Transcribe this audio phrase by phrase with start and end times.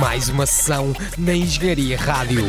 [0.00, 2.46] Mais uma sessão na Engenharia Rádio.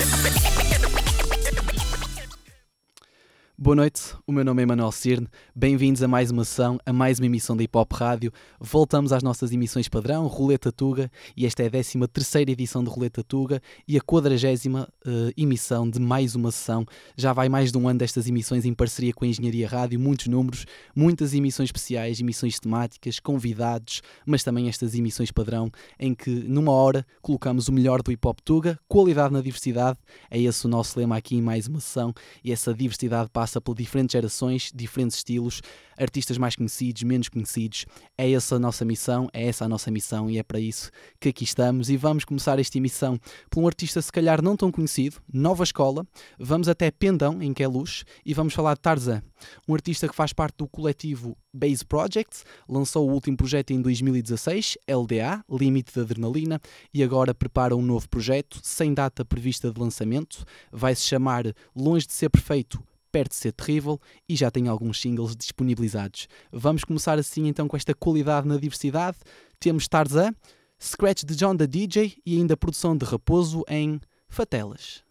[3.66, 7.18] Boa noite, o meu nome é Manuel Cirne, bem-vindos a mais uma sessão, a mais
[7.18, 8.32] uma emissão da Hip Hop Rádio.
[8.60, 12.92] Voltamos às nossas emissões padrão, Roleta Tuga, e esta é a 13 terceira edição de
[12.92, 14.88] Roleta Tuga e a 40 uh,
[15.36, 16.86] emissão de mais uma sessão.
[17.18, 20.28] Já vai mais de um ano destas emissões em parceria com a Engenharia Rádio, muitos
[20.28, 26.72] números, muitas emissões especiais, emissões temáticas, convidados, mas também estas emissões padrão em que numa
[26.72, 29.98] hora colocamos o melhor do Hip Hop Tuga, qualidade na diversidade,
[30.30, 32.14] é esse o nosso lema aqui em mais uma sessão,
[32.44, 35.62] e essa diversidade passa passa por diferentes gerações, diferentes estilos,
[35.98, 37.86] artistas mais conhecidos, menos conhecidos.
[38.18, 41.30] É essa a nossa missão, é essa a nossa missão e é para isso que
[41.30, 41.90] aqui estamos.
[41.90, 43.20] E vamos começar esta emissão
[43.50, 46.06] por um artista se calhar não tão conhecido, nova escola.
[46.38, 49.22] Vamos até Pendão, em Queluz, e vamos falar de Tarzan,
[49.68, 54.78] um artista que faz parte do coletivo Base Project, lançou o último projeto em 2016,
[54.90, 56.60] LDA, Limite de Adrenalina,
[56.94, 60.44] e agora prepara um novo projeto, sem data prevista de lançamento.
[60.72, 62.84] Vai se chamar Longe de Ser Perfeito
[63.16, 63.98] perto de ser terrível
[64.28, 66.28] e já tem alguns singles disponibilizados.
[66.52, 69.16] Vamos começar assim então com esta qualidade na diversidade.
[69.58, 70.34] Temos Tarzan,
[70.78, 75.02] Scratch de John da DJ e ainda produção de Raposo em Fatelas.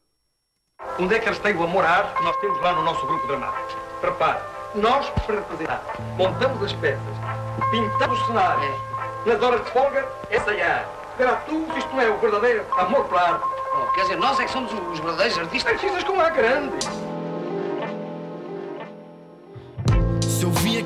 [0.98, 3.06] Onde é que eles têm o amor à arte que nós temos lá no nosso
[3.06, 3.80] grupo dramático?
[4.02, 4.42] Prepare,
[4.74, 5.82] nós para representar,
[6.18, 7.16] montamos as peças,
[7.70, 9.32] pintamos os cenários, é.
[9.32, 10.86] nas horas de folga, ensaiar.
[11.16, 13.46] Verá tu isto não é o verdadeiro amor pela arte.
[13.74, 15.72] Oh, quer dizer, nós é que somos os verdadeiros artistas?
[15.72, 16.76] Artistas como a grande.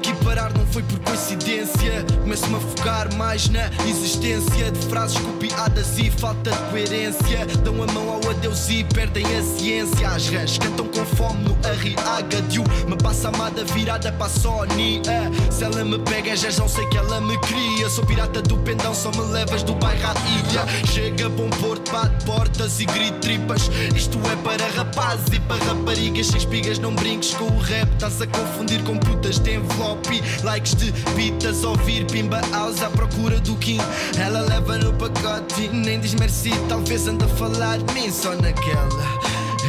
[0.02, 2.04] keep parar não foi por coincidência.
[2.20, 7.46] Começo-me a focar mais na existência de frases copiadas e falta de coerência.
[7.64, 10.06] Dão a mão ao adeus e perdem a ciência.
[10.06, 15.00] As rãs cantam com fome no arriaga de Me passa amada virada para a Sony.
[15.08, 17.88] É, se ela me pega, já não sei que ela me cria.
[17.88, 20.86] Sou pirata do pendão, só me levas do bairro à ilha.
[20.92, 23.70] Chega bom porto, bate portas e grito tripas.
[23.96, 26.26] Isto é para rapazes e para raparigas.
[26.26, 27.88] Sem espigas, não brinques com o rap.
[27.94, 33.38] Estás a confundir com putas de envelope Likes de pitas, ouvir Pimba House à procura
[33.40, 33.82] do King
[34.18, 38.34] Ela leva no pacote e nem diz merci Talvez anda a falar de mim só
[38.34, 39.18] naquela.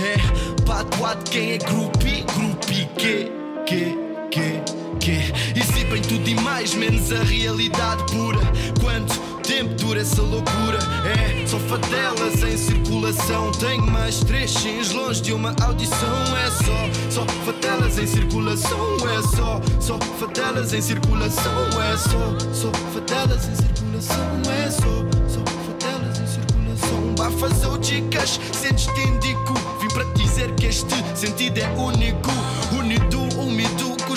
[0.02, 3.32] É, patuado quem é groupie, groupie que,
[3.66, 3.98] que,
[4.32, 4.62] que,
[5.00, 8.40] que Exibem tudo e mais menos a realidade pura.
[8.82, 10.78] Quanto tempo dura essa loucura?
[11.04, 13.52] É, são fatelas em circulação.
[13.54, 16.38] Tenho mais três sims longe de uma audição.
[16.38, 18.98] É só, só fatelas em circulação.
[19.10, 21.66] É só, só fatelas em circulação.
[21.82, 24.42] É só, só fatelas em circulação.
[24.52, 27.16] É só, só fatelas em circulação.
[27.18, 29.54] Vai fazer dicas, sentes-te indico.
[29.82, 32.30] Vim para dizer que este sentido é único.
[32.78, 34.12] Unido, úmido, que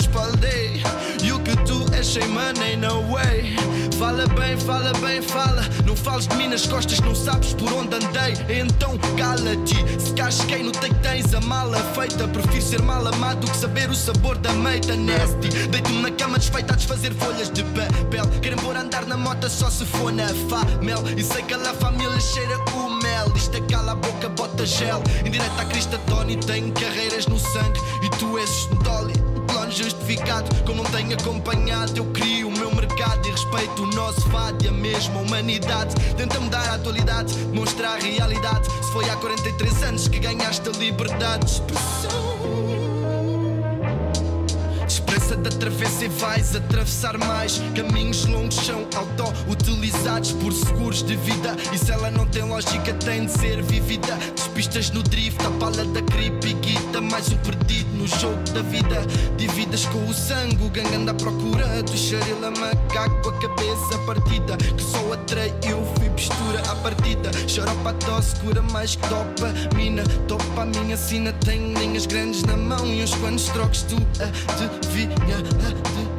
[2.03, 3.55] E és sem money, no way.
[3.97, 5.63] Fala bem, fala bem, fala.
[5.85, 8.33] Não fales de mim nas costas, não sabes por onde andei.
[8.49, 9.77] Então cala-te.
[10.01, 12.27] Se casquei, notei que tens a mala feita.
[12.27, 15.47] Prefiro ser mal amado que saber o sabor da meita nasty.
[15.69, 18.27] Deito-me na cama desfeita a desfazer folhas de papel.
[18.41, 21.03] Querem pôr andar na moto só se for na famel.
[21.15, 23.31] E sei que a família cheira o mel.
[23.33, 25.01] Isto é cala a boca, bota gel.
[25.23, 27.79] Em direto à Crista Tony, tenho carreiras no sangue.
[28.19, 29.13] Tu és Dolly
[29.47, 30.49] plano justificado.
[30.65, 34.67] Como não tenho acompanhado, eu crio o meu mercado e respeito o nosso fado e
[34.67, 35.95] a mesma humanidade.
[36.17, 38.67] Tenta mudar a atualidade, demonstrar a realidade.
[38.83, 42.33] Se foi há 43 anos que ganhaste a liberdade de expressão
[45.41, 51.77] da travessa e vais atravessar mais caminhos longos são auto-utilizados por seguros de vida e
[51.77, 56.01] se ela não tem lógica tem de ser vivida despistas no drift, a bala da
[56.01, 57.62] creepy guita mais um perdido
[58.03, 59.01] no jogo da vida.
[59.37, 64.57] Dividas com o sangue, o gangue anda à procura do xarila macaco, a cabeça partida
[64.57, 67.31] que só atraiu, fui postura à partida.
[67.47, 72.43] Xaropa a tosse, cura mais que topa mina, topa a minha sina tem linhas grandes
[72.43, 73.95] na mão e uns quantos trocos tu
[74.49, 76.12] adivinha, adivinha,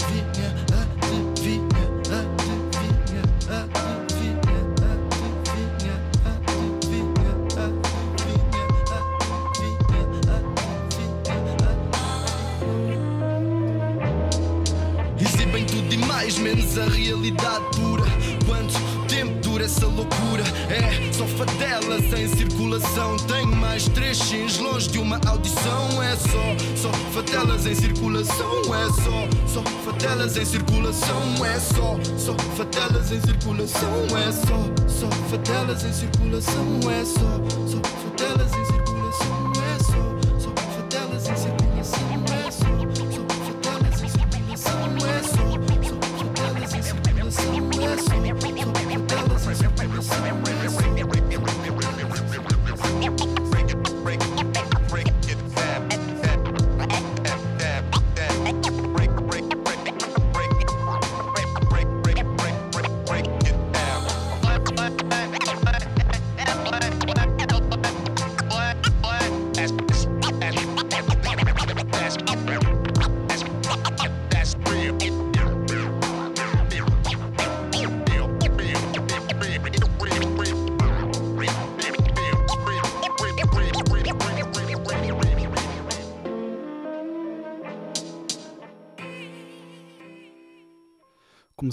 [20.74, 23.16] É só fadelas em circulação.
[23.28, 26.02] Tenho mais três sims longe de uma audição.
[26.02, 28.74] É só, só fatelas em circulação.
[28.74, 31.46] É só, só fatelas em circulação.
[31.46, 34.04] É só, só fatelas em circulação.
[34.16, 36.80] É só, só fatelas em circulação.
[36.90, 38.73] É só, só fatelas em circulação.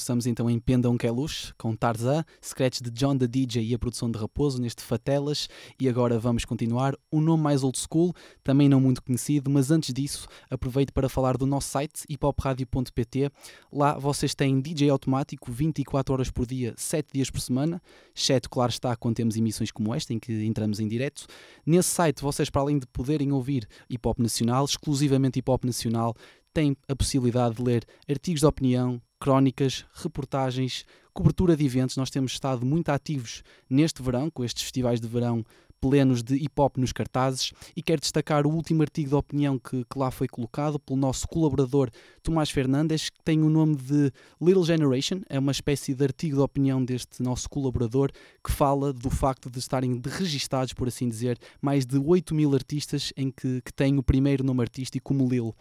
[0.02, 1.12] Começamos então em Pendão que é
[1.60, 5.48] com Tarzan, scratch de John the DJ e a produção de Raposo neste Fatelas.
[5.80, 6.96] E agora vamos continuar.
[7.14, 8.12] Um nome mais old school,
[8.44, 13.30] também não muito conhecido, mas antes disso, aproveito para falar do nosso site hipopradio.pt.
[13.72, 17.80] Lá vocês têm DJ automático 24 horas por dia, 7 dias por semana,
[18.16, 21.28] exceto, claro está, quando temos emissões como esta, em que entramos em direto.
[21.64, 26.16] Nesse site, vocês, para além de poderem ouvir hip hop nacional, exclusivamente hip hop nacional,
[26.52, 30.84] têm a possibilidade de ler artigos de opinião, crónicas, reportagens,
[31.14, 31.96] cobertura de eventos.
[31.96, 35.46] Nós temos estado muito ativos neste verão, com estes festivais de verão
[35.80, 39.84] plenos de hip hop nos cartazes e quero destacar o último artigo de opinião que,
[39.84, 41.90] que, lá foi colocado pelo nosso colaborador
[42.22, 46.42] Tomás Fernandes, que tem o nome de Little Generation, é uma espécie de artigo de
[46.42, 48.12] opinião deste nosso colaborador
[48.44, 53.12] que fala do facto de estarem registados, por assim dizer, mais de 8 mil artistas
[53.18, 55.56] em que, que têm o primeiro nome artístico como Lil.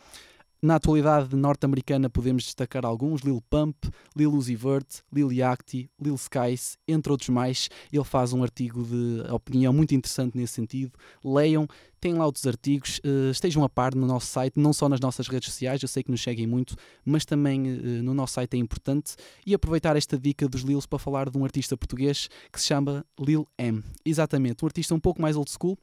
[0.63, 3.77] Na atualidade norte-americana podemos destacar alguns, Lil Pump,
[4.15, 7.71] Lil Uzi Vert, Lil Yachty, Lil Skies, entre outros mais.
[7.91, 10.93] Ele faz um artigo de opinião muito interessante nesse sentido.
[11.25, 11.67] Leiam,
[11.99, 15.29] tem lá outros artigos, uh, estejam a par no nosso site, não só nas nossas
[15.29, 16.75] redes sociais, eu sei que nos seguem muito,
[17.07, 19.17] mas também uh, no nosso site é importante.
[19.47, 23.05] E aproveitar esta dica dos Lils para falar de um artista português que se chama
[23.19, 23.83] Lil M.
[24.05, 25.79] Exatamente, um artista um pouco mais old school,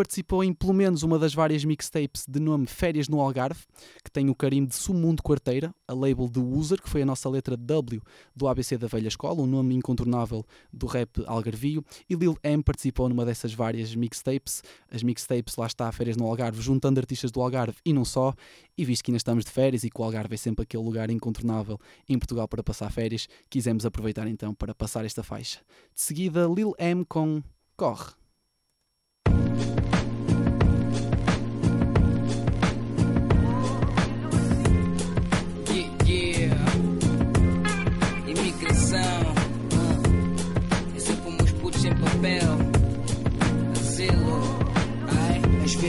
[0.00, 3.60] participou em pelo menos uma das várias mixtapes de nome Férias no Algarve,
[4.02, 7.28] que tem o carimbo de Sumundo Quarteira, a label de User, que foi a nossa
[7.28, 8.00] letra W
[8.34, 10.42] do ABC da Velha Escola, um nome incontornável
[10.72, 14.62] do rap algarvio, e Lil M participou numa dessas várias mixtapes.
[14.90, 18.32] As mixtapes, lá está, Férias no Algarve, juntando artistas do Algarve e não só,
[18.78, 21.10] e visto que ainda estamos de férias e que o Algarve é sempre aquele lugar
[21.10, 25.58] incontornável em Portugal para passar férias, quisemos aproveitar então para passar esta faixa.
[25.94, 27.42] De seguida, Lil M com
[27.76, 28.19] Corre.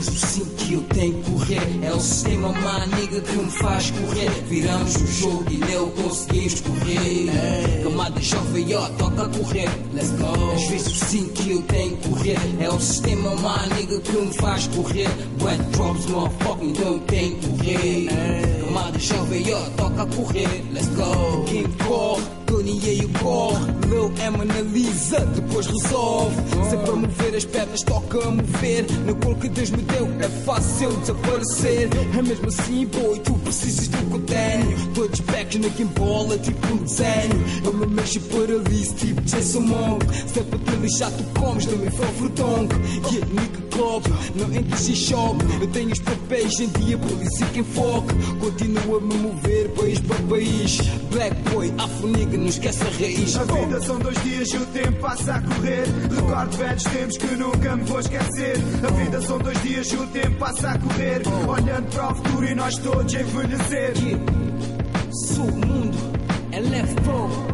[0.02, 1.60] Vezes o sim que eu tenho que correr.
[1.82, 4.30] É o sistema maniga que me faz correr.
[4.48, 7.82] Viramos o jogo e nele conseguimos correr.
[7.82, 9.68] Camada jovem, ó, toca correr.
[9.94, 10.52] Let's go.
[10.52, 12.38] Às vezes o sim que eu tenho que correr.
[12.60, 15.08] É o sistema maniga que me faz correr.
[15.40, 18.08] When drops, motherfucker, então eu tenho que correr.
[18.64, 20.64] Camada jovem, ó, toca correr.
[20.72, 21.44] Let's go.
[21.46, 22.22] Quem corre,
[22.60, 23.72] E o corre.
[23.88, 26.36] Lil M analisa, depois resolve.
[26.68, 28.86] Sempre a mover as pernas, toca a mover.
[29.06, 31.88] Na cor que Deus me deu, é fácil desaparecer.
[32.16, 34.94] É mesmo assim, boy, tu precisas do que eu.
[34.94, 35.68] Todos backs na
[35.98, 37.44] bola, tipo um desenho.
[37.64, 40.06] Eu me mexo para ali, tipo Jason Monk.
[40.26, 42.42] Se é te lixar, tu comes da minha favorite
[43.12, 44.04] Yeah, nigga club,
[44.36, 45.44] não entres em choque.
[45.60, 48.14] Eu tenho os papéis em dia, polícia que enfoque.
[48.40, 50.78] Continua a me mover, país para país.
[51.10, 53.36] Black boy, afro nigga, não esquece a raiz.
[53.36, 55.84] A vida são dois dias e o tempo passa a correr.
[56.14, 58.56] Recordo velhos tempos que nunca me vou esquecer.
[58.86, 61.22] A vida são dois dias e o tempo passa a correr.
[61.48, 63.96] Olhando para o futuro e nós todos a envelhecer.
[63.96, 64.24] Yeah.
[65.34, 65.98] Sou o mundo,
[66.50, 67.51] é left pro.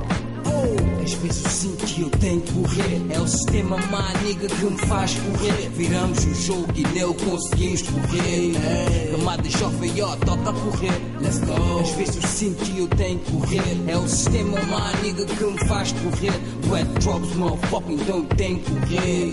[1.09, 3.01] Às vezes eu sinto que eu tenho que correr.
[3.09, 5.71] É o sistema maniga que me faz correr.
[5.71, 9.11] Viramos o jogo e nele conseguimos correr.
[9.13, 11.01] Camada jovem, ó, toca correr.
[11.19, 11.81] Let's go.
[11.81, 13.63] Às vezes eu sinto que eu tenho que correr.
[13.87, 16.39] É o sistema maniga que me faz correr.
[16.69, 19.33] Wet drops, motherfucker, então tenho que correr.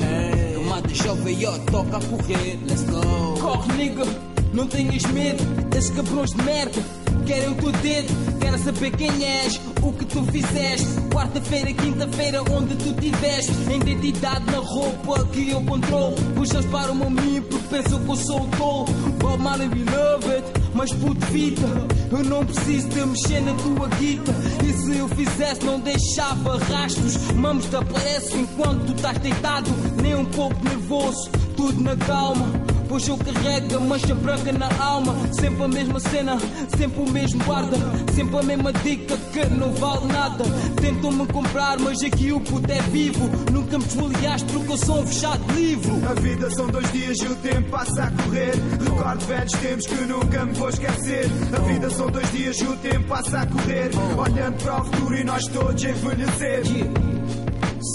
[0.54, 2.58] Camada jovem, ó, toca correr.
[2.70, 3.38] Let's go.
[3.42, 4.06] Corre, nigga,
[4.54, 5.44] não tenhas medo.
[5.76, 6.82] Esses cabrões de merda
[7.26, 8.40] querem o teu dedo.
[8.40, 10.88] Quero saber quem és, o que tu fizeste.
[11.12, 13.52] Quarta-feira, quinta-feira, onde tu tiveste.
[13.74, 16.16] Identidade na roupa que eu controlo.
[16.36, 18.86] Puxas para o meu mim porque pensam que eu sou o tolo.
[19.20, 21.68] Bob Marley beloved, mas puto fita.
[22.12, 24.32] Eu não preciso de mexer na tua guita.
[24.64, 27.32] E se eu fizesse, não deixava rastros.
[27.32, 29.70] Mamos te aparecem enquanto tu estás deitado.
[30.02, 32.75] Nem um pouco nervoso, tudo na calma.
[32.88, 35.16] Pois eu carrego a mancha branca na alma.
[35.32, 36.38] Sempre a mesma cena,
[36.78, 37.78] sempre o mesmo guarda.
[38.14, 40.44] Sempre a mesma dica que não vale nada.
[40.80, 43.30] Tentam-me comprar, mas aqui o puto é vivo.
[43.52, 46.02] Nunca me desfoliaste porque eu sou um fechado livro.
[46.10, 48.54] A vida são dois dias e o tempo passa a correr.
[48.84, 51.26] Recordo velhos tempos que nunca me vou esquecer.
[51.56, 53.90] A vida são dois dias e o tempo passa a correr.
[54.18, 56.66] Olhando para o futuro e nós todos envelhecer.
[56.66, 57.16] Yeah.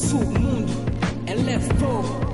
[0.08, 0.72] Sou o mundo,
[1.26, 2.29] é pro.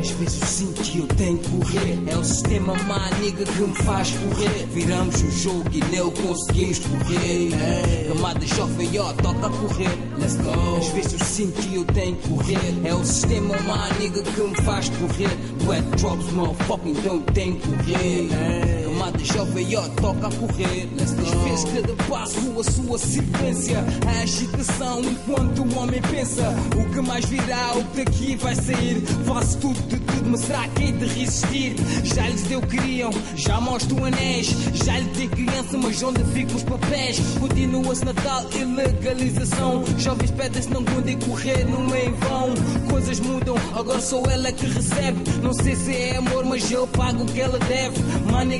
[0.00, 1.98] Às vezes sinto que eu tenho que correr.
[2.06, 4.66] É o sistema maniga que me faz correr.
[4.72, 8.08] Viramos o jogo e nele conseguimos correr.
[8.08, 9.90] Camada jovem, ó, toca correr.
[10.18, 10.76] Let's go.
[10.78, 12.74] Às vezes eu sinto que eu tenho que correr.
[12.84, 15.36] É o sistema maniga que me faz correr.
[15.66, 18.89] Wet drops, motherfucker, então eu tenho que correr.
[19.00, 20.86] Chamada jovem ó, toca a correr.
[20.94, 23.78] Nestas vezes cada passo a sua sequência.
[24.06, 26.54] A agitação enquanto o homem pensa.
[26.76, 29.02] O que mais virá, o que daqui vai sair.
[29.26, 31.76] Faço tudo de tudo, mas será que hei de resistir?
[32.04, 34.54] Já lhes deu queriam, já mostro anéis.
[34.84, 37.20] Já lhe dei criança, mas onde ficam os papéis?
[37.38, 39.82] Continua-se Natal e legalização.
[39.96, 42.50] Jovens pedem-se não gondem correr no meio vão.
[42.90, 45.18] Coisas mudam, agora sou ela que recebe.
[45.42, 48.10] Não sei se é amor, mas eu pago o que ela deve.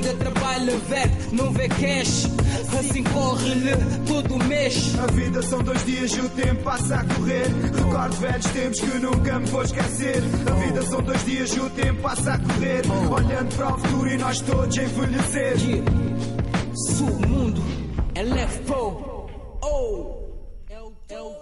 [0.00, 0.29] Trabalha,
[0.88, 2.26] verte, não vê cash.
[2.78, 4.98] Assim corre-lhe todo mês.
[4.98, 7.46] A vida são dois dias e o tempo passa a correr.
[7.74, 10.22] Recordo velhos tempos que nunca me vou esquecer.
[10.46, 12.82] A vida são dois dias e o tempo passa a correr.
[13.10, 15.56] Olhando para o futuro e nós todos a envelhecer.
[15.58, 15.92] Yeah.
[16.74, 17.62] Se o mundo
[18.14, 20.20] é left oh,
[20.68, 21.34] é o, é o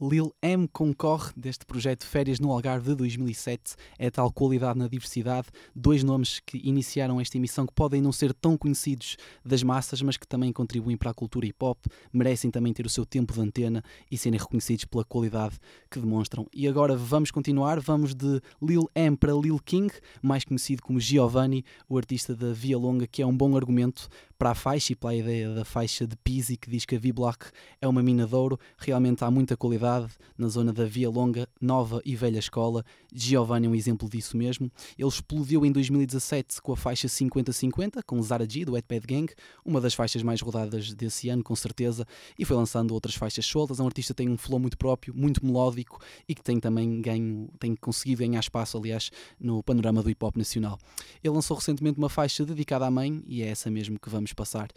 [0.00, 3.74] Lil M concorre deste projeto Férias no Algarve de 2007.
[3.98, 5.48] É tal qualidade na diversidade.
[5.76, 10.16] Dois nomes que iniciaram esta emissão que podem não ser tão conhecidos das massas, mas
[10.16, 11.78] que também contribuem para a cultura hip hop,
[12.10, 15.58] merecem também ter o seu tempo de antena e serem reconhecidos pela qualidade
[15.90, 16.46] que demonstram.
[16.54, 17.78] E agora vamos continuar.
[17.78, 19.92] Vamos de Lil M para Lil King,
[20.22, 24.52] mais conhecido como Giovanni, o artista da Via Longa, que é um bom argumento para
[24.52, 27.50] a faixa e para a ideia da faixa de Pizzi, que diz que a V-Block
[27.78, 28.58] é uma mina de ouro.
[28.78, 29.89] Realmente há muita qualidade
[30.36, 32.84] na zona da Via Longa, nova e velha escola.
[33.12, 34.70] Giovanni é um exemplo disso mesmo.
[34.98, 39.32] Ele explodiu em 2017 com a faixa 50-50, com Zara G, do Wetpad Gang,
[39.64, 42.06] uma das faixas mais rodadas desse ano, com certeza,
[42.38, 43.80] e foi lançando outras faixas soltas.
[43.80, 47.00] É um artista que tem um flow muito próprio, muito melódico e que tem também
[47.00, 50.78] ganho, tem conseguido ganhar espaço, aliás, no panorama do hip hop nacional.
[51.22, 54.68] Ele lançou recentemente uma faixa dedicada à mãe e é essa mesmo que vamos passar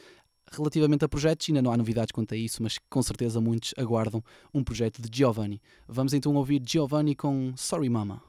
[0.51, 4.23] Relativamente a projetos, ainda não há novidades quanto a isso, mas com certeza muitos aguardam
[4.53, 5.62] um projeto de Giovanni.
[5.88, 8.21] Vamos então ouvir Giovanni com Sorry Mama.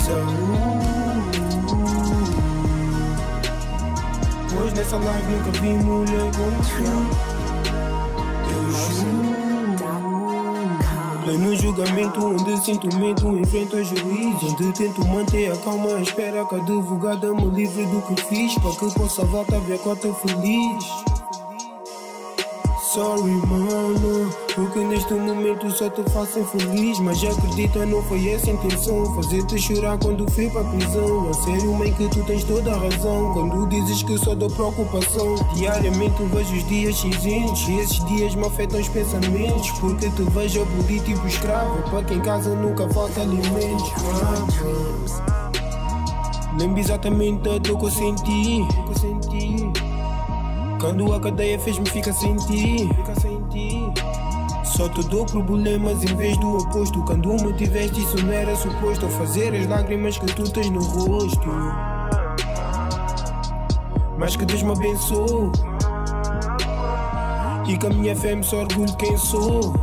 [0.05, 0.91] Saúde
[4.55, 6.85] Pois nessa live nunca vi mulher como tu
[8.53, 9.20] Eu juro
[11.23, 16.47] Pleno julgamento onde sinto medo enfrento a juiz Onde tento manter a calma à espera
[16.47, 20.13] que a advogada me livre do que fiz Para que possa voltar a ver cota
[20.15, 21.10] feliz
[22.93, 28.55] Sorry mama, porque neste momento só te faço infeliz Mas acredita, não foi essa a
[28.55, 29.15] intenção.
[29.15, 31.31] Fazer-te chorar quando fui pra prisão.
[31.31, 33.33] A sério mãe que tu tens toda a razão.
[33.33, 37.69] Quando dizes que só dou preocupação Diariamente vejo os dias cinzentos.
[37.69, 41.89] E esses dias me afetam os pensamentos Porque te vejo abolir tipo escravo.
[41.91, 43.93] Para que em casa nunca falta alimentos.
[44.03, 45.41] Mama.
[46.59, 49.60] Lembro exatamente dor que que eu senti
[50.81, 53.93] quando a cadeia fez-me ficar sem ti, fica sem ti.
[54.65, 57.05] Só te dou problemas em vez do oposto.
[57.05, 59.07] Quando me tiveste, isso não era suposto.
[59.11, 61.49] Fazer as lágrimas que tu tens no rosto.
[64.17, 65.53] Mas que Deus me abençoe.
[67.69, 69.75] E que a minha fé me só orgulho quem sou.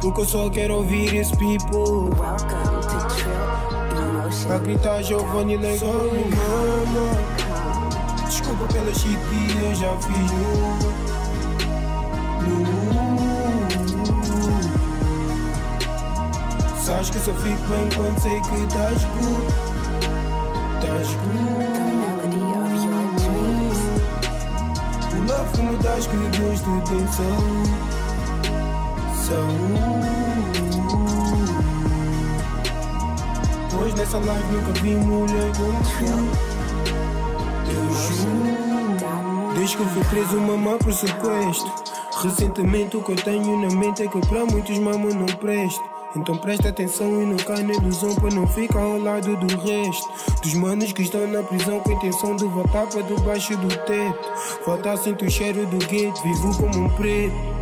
[0.00, 2.10] Porque eu só quero ouvir esse people.
[2.18, 4.46] Welcome to Trill Emotion.
[4.46, 7.35] Pra gritar Giovanni Sorry mama
[8.68, 10.78] Shit que eu já fiz no,
[16.84, 19.46] Sabes que só fico bem quando sei que estás good
[20.74, 21.66] Estás good.
[25.12, 27.38] O love que me das que gosto tem são
[29.26, 29.48] São
[33.70, 36.55] Pois nessa live nunca vi mulher como tu
[39.66, 41.74] Desde que fui preso, mamá por sequestro
[42.22, 45.82] Recentemente o que eu tenho na mente é que para muitos mamo não presto
[46.14, 50.08] Então presta atenção e não cai na ilusão para não ficar ao lado do resto.
[50.40, 54.32] Dos manos que estão na prisão com a intenção de voltar para debaixo do teto.
[54.64, 57.55] Voltar sinto o cheiro do gueto, vivo como um preto.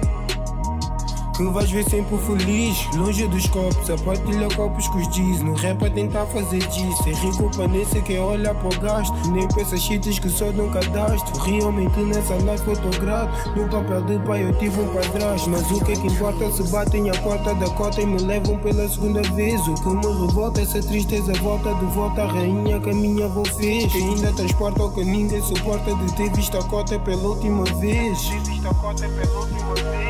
[1.36, 5.42] Que vais ver sempre feliz, longe dos copos, a partilha copos com os diz.
[5.42, 7.08] No rap a tentar fazer disso.
[7.08, 9.12] É rico para nesse que olha para o gasto.
[9.30, 11.36] Nem pensa cheats que só dão cadastro.
[11.40, 13.50] Realmente nessa life eu tô grato.
[13.58, 15.50] No papel de pai eu tive um padrasto.
[15.50, 18.56] Mas o que é que importa se batem a porta da cota e me levam
[18.58, 19.60] pela segunda vez?
[19.66, 23.44] O que me revolta essa tristeza volta de volta a rainha que a minha avó
[23.44, 23.90] fez.
[23.90, 28.22] Que ainda transporta o que ninguém suporta de ter visto a cota pela última vez.
[28.22, 30.03] Ter visto a cota pela última vez.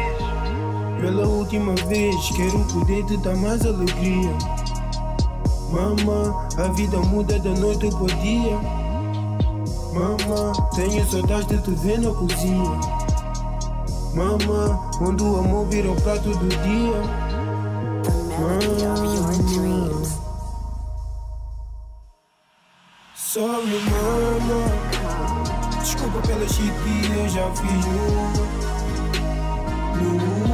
[1.04, 4.32] Pela última vez, quero poder te dar mais alegria.
[5.70, 8.58] Mama, a vida muda da noite para o dia.
[9.92, 12.80] Mama, tenho saudade de te ver na cozinha.
[14.14, 17.02] Mama, onde o amor vira o prato do dia.
[18.40, 18.94] Mama.
[23.14, 24.64] Sorry, mama.
[25.82, 28.54] Desculpa pela shit que eu já fiz no.
[30.48, 30.53] no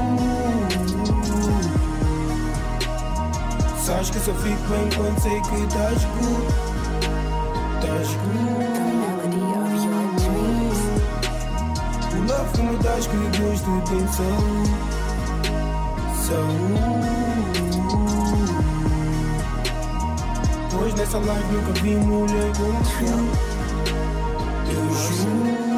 [3.91, 6.47] Sabes que só fico bem quando sei que estás good
[7.75, 8.71] Estás good
[12.15, 14.39] O love que me das que gosto de atenção
[16.15, 17.11] Saúde.
[20.71, 22.91] Pois nessa live nunca vi mulher como tu
[24.71, 25.70] Eu juro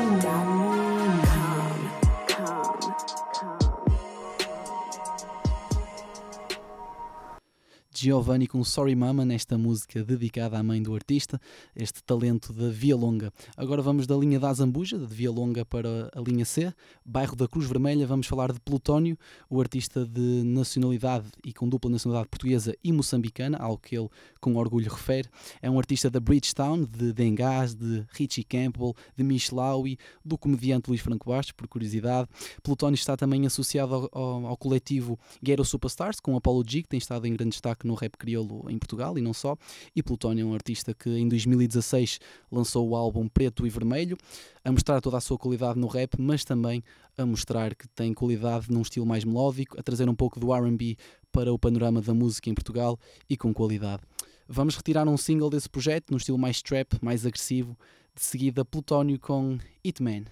[8.02, 11.40] Giovanni com Sorry Mama nesta música dedicada à mãe do artista,
[11.72, 13.32] este talento da Via Longa.
[13.56, 16.74] Agora vamos da linha da Azambuja, de Via Longa para a linha C,
[17.06, 19.16] bairro da Cruz Vermelha, vamos falar de Plutónio,
[19.48, 24.08] o artista de nacionalidade e com dupla nacionalidade portuguesa e moçambicana, algo que ele
[24.40, 25.28] com orgulho refere.
[25.60, 31.00] É um artista da Bridgetown, de Dengás, de Richie Campbell, de Michelawi, do comediante Luís
[31.00, 32.28] Franco Bastos, por curiosidade.
[32.64, 36.98] Plutónio está também associado ao, ao, ao coletivo Ghetto Superstars, com Apollo G, que tem
[36.98, 39.57] estado em grande destaque no rap crioulo em Portugal e não só.
[39.94, 42.18] E Plutónio é um artista que em 2016
[42.50, 44.16] lançou o álbum Preto e Vermelho,
[44.64, 46.83] a mostrar toda a sua qualidade no rap, mas também
[47.16, 50.96] a mostrar que tem qualidade num estilo mais melódico, a trazer um pouco do RB
[51.31, 54.02] para o panorama da música em Portugal e com qualidade.
[54.48, 57.76] Vamos retirar um single desse projeto, num estilo mais trap, mais agressivo.
[58.14, 60.24] De seguida, Plutónio com Hitman.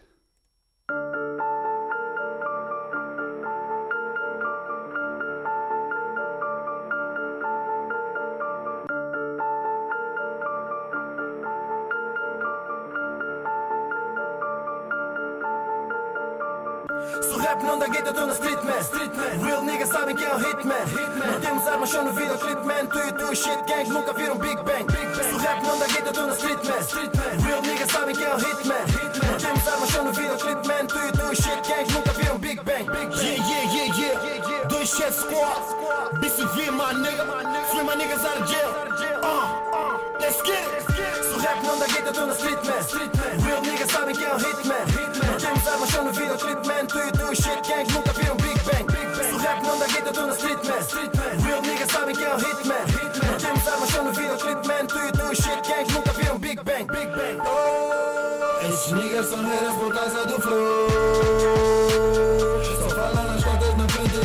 [18.00, 18.80] Rap não dá guita, tô na street man.
[18.80, 19.46] street man.
[19.46, 20.84] Real niggas sabem que é um hitman.
[20.86, 21.26] hitman.
[21.32, 22.86] Não temos armas só no videoclip man.
[22.86, 24.84] Tu e tu shit gangs nunca viram Big Bang.
[24.84, 25.24] Big Bang.
[25.24, 26.80] Se o rap não dá guita, tô na street man.
[26.80, 27.46] street man.
[27.46, 28.84] Real niggas sabem que é um hitman.
[28.86, 29.30] hitman.
[29.30, 30.86] Não temos armas só no videoclip man.
[30.86, 32.84] Tu e tu shit gangs nunca viram Big Bang.
[32.84, 33.16] Big Bang.
[33.20, 34.68] Yeah, yeah, yeah, yeah.
[34.68, 35.60] Dois chefs squad.
[36.20, 37.24] BCV, my nigga.
[37.70, 38.70] Free my niggas out of jail.
[39.22, 40.80] Uh, let's get it.
[41.22, 42.82] Se o rap não dá guita, tô na street man.
[42.82, 43.46] street man.
[43.46, 45.19] Real niggas sabem que é um hitman.
[45.60, 45.68] Hitman.
[45.68, 46.86] Não temos armas só no videoclip man.
[46.86, 48.86] Tu e tu shit gangs nunca viram Big Bang.
[49.14, 50.78] Se o rap não dá guita, tô na street man.
[50.80, 51.46] street man.
[51.46, 52.84] Real niggas sabem que é um hitman.
[52.86, 53.30] hitman.
[53.30, 54.86] Não temos armas só no videoclip man.
[54.86, 56.84] Tu e tu shit gangs nunca viram Big Bang.
[56.84, 57.40] Big Bang.
[57.46, 58.66] Oh.
[58.66, 60.88] Esses niggas são haters por causa do flow.
[62.80, 64.18] Só falam nas contas na frente de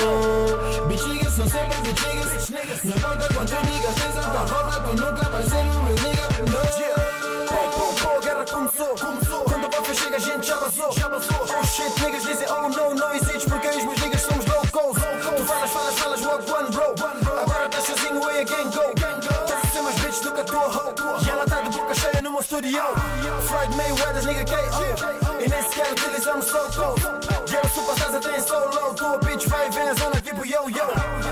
[0.00, 0.86] nós.
[0.88, 2.84] Bitch niggas são sempre bitch niggas.
[2.84, 6.28] Não importa quantos niggas tens a tua volta, tu nunca vais ser um real nigga.
[6.50, 6.77] No.
[10.92, 11.36] Já passou.
[11.42, 14.96] Oh shit, niggas dizem oh no, não existes porque os meus niggas somos locals.
[14.96, 16.94] Tu falas, falas, falas, walk one bro.
[17.40, 18.92] Agora estás sozinho, way again go.
[18.96, 21.26] Estás a ser mais bitch do que a tua hoe.
[21.26, 22.82] E ela tá de boca cheia meu studio.
[23.48, 25.42] Floyd Mayweather, nigga KO.
[25.42, 27.02] E nem sequer utilizamos soul code.
[27.50, 28.94] E eu superstars até em solo.
[28.94, 30.86] Tua bitch vai ver a zona tipo yo-yo.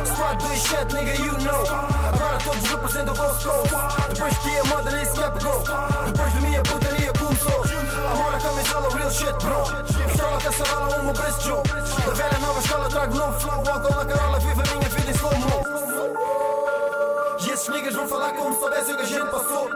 [0.04, 1.62] Squad do shit, nigga, you know.
[2.12, 3.46] Agora todos representam o Ghost.
[4.08, 5.62] Depois que a moda nem sequer pegou.
[6.06, 7.15] Depois de minha putaria.
[8.16, 9.62] Amor a camisola, real shit, bro.
[10.08, 11.62] Pistola, caçarola, uma brace Joe.
[11.62, 13.62] Da velha nova escola trago novo flow.
[13.68, 15.62] Álcool na carola, viva a minha vida em slow-mo.
[17.46, 19.68] E esses niggas vão falar como se soubessem o que a gente passou.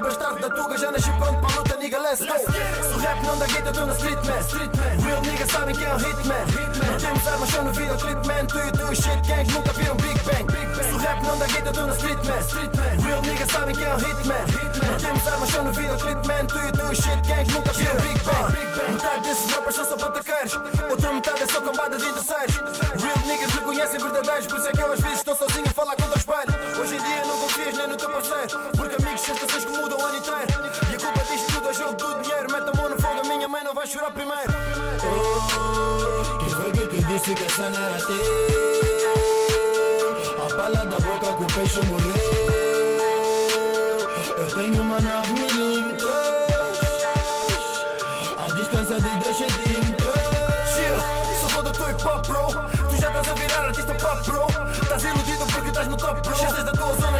[0.00, 2.32] Filho bastardo da tuga, já nasci pronto para a luta, nigga, let's go.
[2.38, 4.40] Se o rap não dá guita, tô na street man.
[4.40, 5.04] Street man.
[5.04, 6.44] Real niggas sabem que é um hitman.
[6.46, 6.90] hitman.
[6.90, 8.46] Não temos armas só no videoclip man.
[8.46, 10.84] Tu e tu shit gangs nunca viram Big Bang.
[10.84, 12.40] Se o rap não dá guita, tô na street man.
[12.40, 13.06] Street man.
[13.06, 14.44] Real niggas sabem que é um hitman.
[14.46, 14.90] hitman.
[14.90, 16.46] Não temos armas só no videoclip man.
[16.46, 18.92] Tu e tu shit gangs nunca viram Big Bang.
[18.92, 20.54] Metade desses rappers são só pataceiros.
[20.88, 22.56] Outra metade é só cambada de terceiros.
[23.02, 23.50] Real niggas
[24.30, 26.16] gajos, por isso é que eu às vezes estou sozinho a falar com o teu
[26.16, 26.80] espelho.
[26.80, 28.60] Hoje em dia não confias nem no teu parceiro,
[37.28, 38.16] não era teu?
[40.42, 42.14] A bala da boca que o peixe morreu.
[44.38, 46.10] Eu tenho uma nave milímetros.
[48.38, 50.14] A distância de dois centímetros.
[50.72, 50.96] Chill,
[51.40, 52.46] sou fã do teu hip hop, bro.
[52.88, 54.46] Tu já estás a virar artista pop, bro.
[54.82, 56.36] Estás iludido porque estás no top, bro.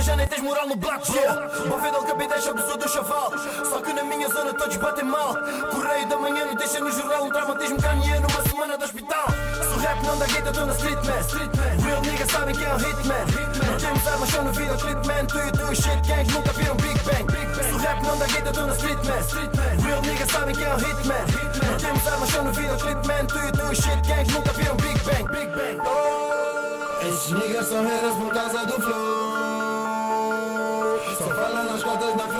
[0.02, 1.68] Já nem tens moral no black, bro.
[1.68, 3.32] Bom do capitães, sou pessoa do chaval.
[3.68, 5.36] Só que na minha zona todos batem mal.
[5.70, 7.24] Correio da manhã, notícia no jornal.
[7.24, 9.26] Um traumatismo ganhei numa semana de hospital.
[9.28, 11.84] Se rap não dá guita, tô na street, man.
[11.84, 13.24] Real niggas sabem que é um hitman.
[13.66, 15.26] Não temos armas, só no videoclip, man.
[15.26, 17.62] Tu e tu, shit gangs, nunca viram Big Bang.
[17.62, 19.86] Se o rap não dá guita, tô na street, man.
[19.86, 21.24] Real niggas sabem que é um hitman.
[21.66, 23.26] Não temos armas, só no videoclip, man.
[23.26, 25.24] Tu e tu, shit gangs, nunca viram Big Bang.
[25.30, 25.78] Big Bang.
[25.86, 29.19] Oh, esses niggas são haters por causa do flow.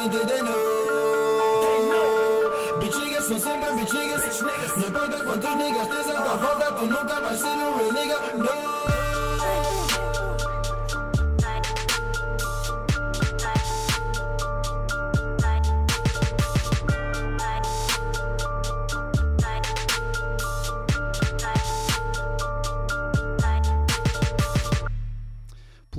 [0.01, 0.55] Costas na frente de nós.
[2.79, 4.41] Bitch niggas são sempre bitch niggas.
[4.77, 8.19] Não importa quantos niggas tens à tua volta, tu nunca vais ser um real nigga.
[8.37, 8.80] No.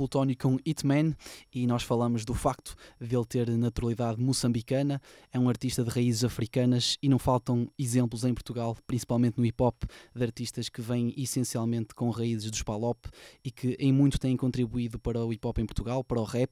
[0.02, 1.14] Plutónio com Hitman
[1.54, 5.00] e nós falamos do facto de ele ter naturalidade moçambicana,
[5.32, 9.62] é um artista de raízes africanas e não faltam exemplos em Portugal, principalmente no hip
[9.62, 12.98] hop, de artistas que vêm essencialmente com raízes dos palop
[13.44, 16.50] e que em muito têm contribuído para o hip hop em Portugal, para o rap,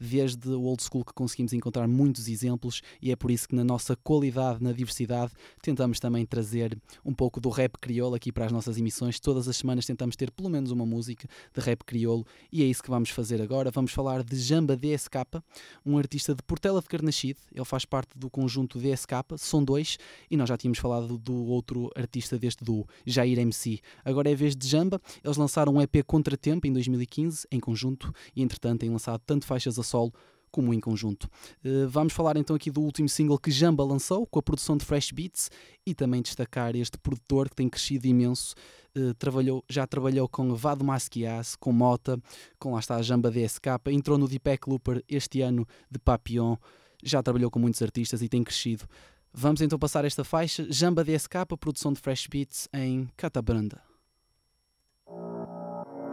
[0.00, 3.62] desde o old school que conseguimos encontrar muitos exemplos e é por isso que na
[3.62, 5.30] nossa qualidade, na diversidade,
[5.62, 9.20] tentamos também trazer um pouco do rap crioulo aqui para as nossas emissões.
[9.20, 12.82] Todas as semanas tentamos ter pelo menos uma música de rap crioulo e é isso
[12.82, 13.70] que vamos fazer agora.
[13.70, 15.42] Vamos falar de Jamba DSK,
[15.84, 17.38] um artista de Portela de Carnachide.
[17.54, 19.98] Ele faz parte do conjunto DSK, são dois,
[20.30, 23.80] e nós já tínhamos falado do outro artista deste duo, Jair MC.
[24.04, 25.00] Agora é vez de Jamba.
[25.22, 29.78] Eles lançaram um EP Contratempo em 2015, em conjunto, e entretanto têm lançado tanto faixas
[29.78, 30.12] a solo
[30.50, 31.28] como em conjunto.
[31.64, 34.84] Uh, vamos falar então aqui do último single que Jamba lançou, com a produção de
[34.84, 35.50] Fresh Beats,
[35.86, 38.54] e também destacar este produtor que tem crescido imenso.
[38.98, 42.18] Uh, trabalhou, já trabalhou com Vado Masquias, com Mota,
[42.58, 46.56] com lá está a Jamba DSK, entrou no Deepak Looper este ano de Papillon,
[47.04, 48.84] já trabalhou com muitos artistas e tem crescido.
[49.32, 53.80] Vamos então passar esta faixa, Jamba DSK, produção de Fresh Beats em Catabranda.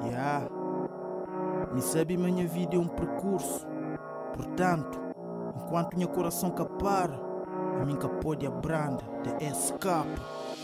[0.04, 0.48] Yeah.
[1.74, 3.66] Me sabe minha vida é um percurso
[4.36, 5.00] Portanto,
[5.56, 7.10] enquanto meu coração capar,
[7.82, 10.22] a minha pode abranda de escape.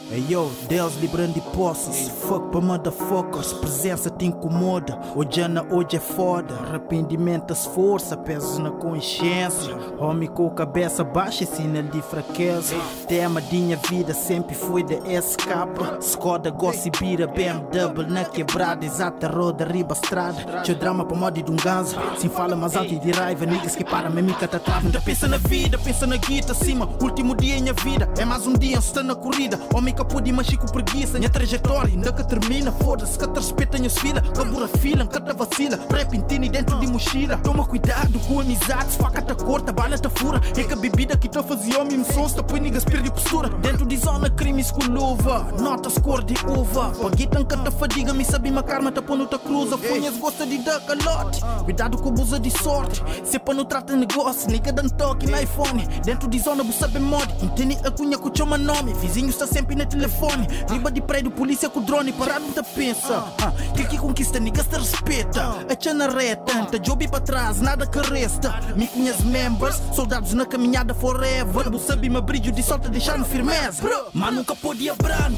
[0.10, 2.10] Hey yo, Deus librando de posses.
[2.10, 5.00] Fuck pra motherfuckers, presença te incomoda.
[5.15, 6.54] Hoje na hoje é foda.
[6.56, 9.74] Arrependimento se força, pesos na consciência.
[9.97, 12.76] Homem com cabeça baixa, sinal de fraqueza.
[13.08, 15.97] Tema de minha vida sempre foi de escapa.
[16.02, 18.86] Skoda, gossipira, BMW na quebrada.
[18.86, 20.62] Exata roda, riba estrada.
[20.63, 21.95] Teu drama pra moda de um ganso.
[22.17, 23.45] Sem fala mais alto e de raiva.
[23.45, 24.89] Niggas que para, me mica tá trava.
[25.06, 26.86] Pensa na vida, pensa na guita acima.
[27.02, 28.08] Último dia em minha vida.
[28.16, 29.60] É mais um dia, está na corrida.
[29.74, 31.18] Homem que pude, mas com preguiça.
[31.18, 32.72] Minha trajetória ainda que termina.
[32.72, 34.24] Foda-se, que te respeita minhas filhas.
[34.30, 35.80] Cabura fila, que te vacila.
[35.90, 37.38] Rap intine dentro de mochila.
[37.38, 38.98] Toma cuidado com amizades.
[38.98, 40.40] Faca te corta, bala te fura.
[40.56, 42.34] É que a bebida que te fazia homem me sons.
[42.34, 43.50] Te põe niggas perde postura.
[43.50, 45.48] Dentro de zona crimes com luva.
[45.60, 46.92] Notas cor de uva.
[47.02, 48.14] Paguitan que te fadiga.
[48.14, 49.76] Me sabe uma karma, te põe no te cruza.
[49.76, 51.42] Fonhas gosta de dar calote.
[51.64, 53.02] Cuidado com abusa de sorte.
[53.24, 54.52] Se para não trata negócio.
[54.52, 55.88] Nigga dan toque no iPhone.
[56.06, 57.27] Dentro de zona você sabe mod.
[57.41, 58.93] Entende a cunha com chama nome.
[58.93, 60.47] Vizinho está sempre na telefone.
[60.69, 63.34] Riba de prédio, polícia com drone, parado te pensa.
[63.41, 65.65] Ah, que que conquista, niggas te respeita.
[65.69, 68.60] A chana reta, tá job para trás, nada que resta.
[68.75, 71.69] Me conhece members, soldados na caminhada forever.
[71.69, 73.84] Bu sabe me brilho de solta, deixando firmeza.
[74.13, 75.36] Mas nunca podia brand.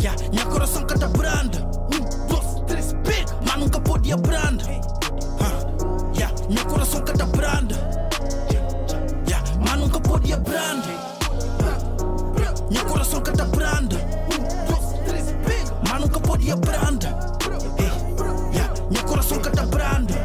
[0.00, 1.56] Yeah, minha coração canta brand.
[1.56, 3.26] Um, dois, três, big.
[3.46, 4.60] Mas nunca podia brand.
[5.40, 7.72] Ah, yeah, meu coração canta brand.
[9.86, 10.84] Nunca podia brand.
[12.68, 13.96] Meu coração canta branda.
[15.88, 16.18] Mas nunca.
[17.78, 18.74] Hey, yeah.
[18.90, 20.15] Meu coração canta branda.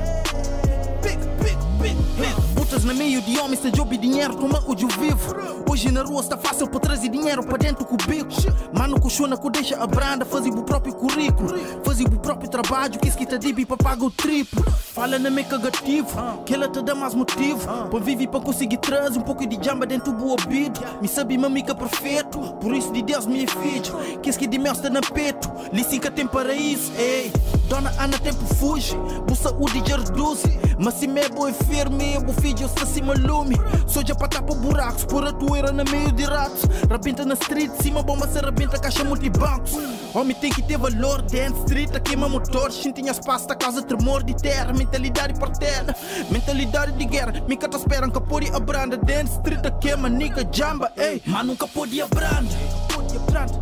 [2.84, 5.36] No meio de homens, sem job e dinheiro, toma o eu vivo.
[5.70, 8.32] Hoje na rua está fácil para trazer dinheiro para dentro do bico.
[8.74, 11.54] Mano, coxona que deixa a branda, fazer o próprio currículo.
[11.84, 14.63] Fazer o próprio trabalho, que esquita de para pagar o triplo.
[14.72, 17.62] Fala na meio cagativo, que ela te dá mais motivo.
[17.88, 20.80] Para viver para conseguir trazer um pouco de jamba dentro do ouvido.
[21.02, 24.20] Me sabe mamica perfeito, por isso de Deus me é filho.
[24.22, 27.32] Que esque de mel está na peito, licença tem paraíso, ei.
[27.71, 30.43] Dona Ana tempo fuge, bu saúde já reduz.
[30.77, 33.55] Mas se me é boi firme, bu filho se acima lume.
[33.88, 36.63] Soja para tapar buracos, por a toeira na meio de ratos.
[36.89, 39.71] Rabinta na street, cima bomba se rabinta caixa multibancos.
[40.13, 42.73] Homem tem que ter valor, dentro street, a queima motor.
[42.73, 45.95] Xintinha espaço da causa tremor de terra, mentalidade portela.
[46.29, 48.97] Mentalidade de guerra, me cata esperam que pode a branda.
[48.97, 51.21] Dentro street, a queima, nigga jamba, ei.
[51.25, 52.53] Mas nunca pode a branda.
[52.93, 53.53] Pode a branda.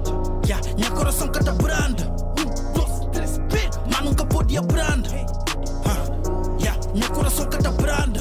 [0.48, 2.29] Yeah, minha coração cata branda.
[4.30, 5.10] Mas nunca pode a branda.
[5.86, 6.58] Huh.
[6.60, 8.20] Yeah, minha coração cata branda.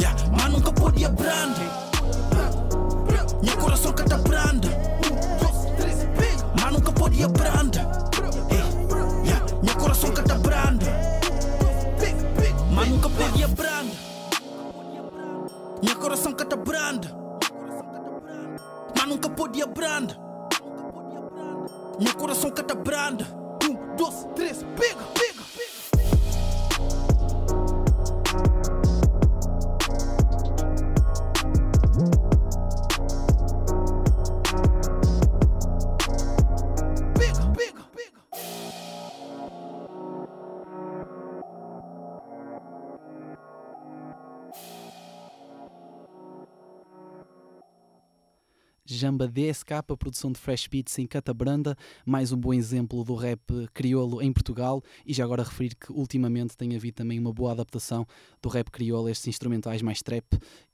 [0.00, 1.60] Yeah, mas nunca pode a branda.
[3.42, 4.68] Minha coração cata branda.
[6.60, 7.80] Mas nunca pode a branda.
[8.50, 9.28] Hey.
[9.28, 10.86] Yeah, minha coração cata branda.
[12.72, 13.94] Mas nunca pode a branda.
[15.82, 17.16] Minha coração cata branda.
[18.96, 20.16] Mas nunca pode a branda.
[21.98, 23.45] Minha coração cata branda.
[23.96, 25.35] Um, dois, três, pega, pega, pega.
[48.96, 53.40] Jamba DSK, produção de Fresh Beats em Catabranda, mais um bom exemplo do rap
[53.74, 58.06] crioulo em Portugal e já agora referir que ultimamente tem havido também uma boa adaptação
[58.40, 60.24] do rap crioulo a estes instrumentais mais trap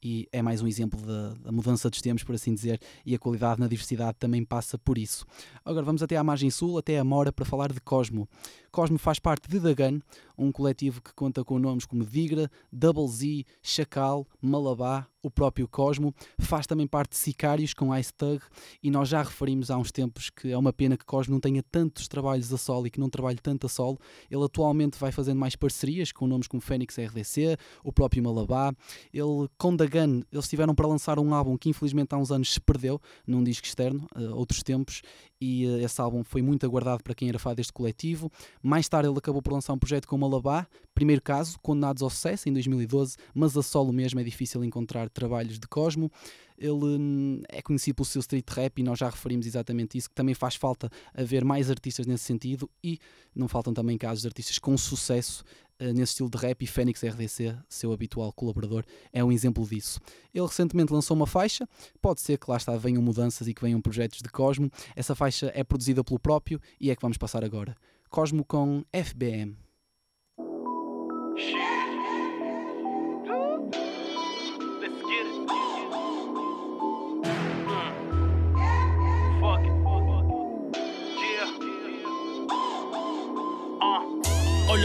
[0.00, 3.18] e é mais um exemplo da, da mudança dos tempos, por assim dizer, e a
[3.18, 5.26] qualidade na diversidade também passa por isso.
[5.64, 8.28] Agora vamos até à margem sul, até a Mora, para falar de Cosmo.
[8.72, 10.00] Cosmo faz parte de Dagan,
[10.36, 16.12] um coletivo que conta com nomes como Digra, Double Z, Chacal, Malabá, o próprio Cosmo,
[16.38, 18.42] faz também parte de Sicários com Ice Thug
[18.82, 21.62] e nós já referimos há uns tempos que é uma pena que Cosmo não tenha
[21.62, 23.98] tantos trabalhos a solo e que não trabalhe tanto a solo.
[24.30, 28.74] Ele atualmente vai fazendo mais parcerias com nomes como Fênix RDC, o próprio Malabá.
[29.12, 32.60] Ele com Dagan, eles tiveram para lançar um álbum que infelizmente há uns anos se
[32.60, 35.02] perdeu num disco externo, uh, outros tempos,
[35.42, 38.30] e uh, esse álbum foi muito aguardado para quem era fã deste coletivo.
[38.62, 42.48] Mais tarde ele acabou por lançar um projeto com Malabá, primeiro caso, condenados ao sucesso
[42.48, 46.12] em 2012, mas a solo mesmo é difícil encontrar trabalhos de Cosmo.
[46.56, 50.14] Ele hum, é conhecido pelo seu street rap e nós já referimos exatamente isso, que
[50.14, 53.00] também faz falta haver mais artistas nesse sentido e
[53.34, 55.42] não faltam também casos de artistas com sucesso
[55.88, 60.00] nesse estilo de rap e Fênix RDC, seu habitual colaborador, é um exemplo disso.
[60.32, 61.68] Ele recentemente lançou uma faixa,
[62.00, 64.70] pode ser que lá está venham mudanças e que venham projetos de Cosmo.
[64.94, 67.74] Essa faixa é produzida pelo próprio e é que vamos passar agora.
[68.08, 69.56] Cosmo com FBM.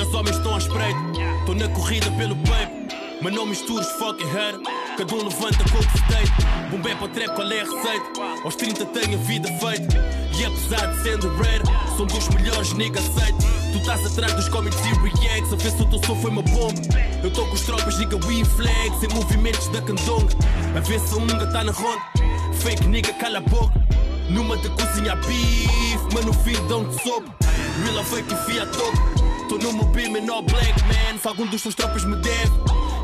[0.07, 0.99] Os homens estão à espreita,
[1.45, 2.87] tô na corrida pelo paper.
[3.21, 4.59] Mas não mistures fucking head.
[4.95, 6.69] Cada um levanta com o se deita.
[6.69, 8.21] Bombé para trap, qual é a receita?
[8.43, 9.97] Aos 30 tenho a vida feita.
[10.37, 11.63] E apesar de sendo rare,
[11.97, 13.37] são dos melhores, nigga, aceito.
[13.71, 15.51] Tu estás atrás dos comics e reacts.
[15.51, 16.79] A ver se o teu som foi uma bomba.
[17.23, 19.03] Eu tô com os tropas, nigga, we flags.
[19.03, 20.35] Em movimentos da candonga.
[20.75, 22.03] A ver se a unga tá na ronda.
[22.53, 23.73] Fake nigga, cala a boca.
[24.29, 27.35] Numa de cozinha beef, mas no fim dão-te sopa.
[27.83, 29.16] Real fake enfia a toca.
[29.47, 31.17] Tô no meu beam and all black man.
[31.21, 32.51] Se algum dos teus tropas me deve,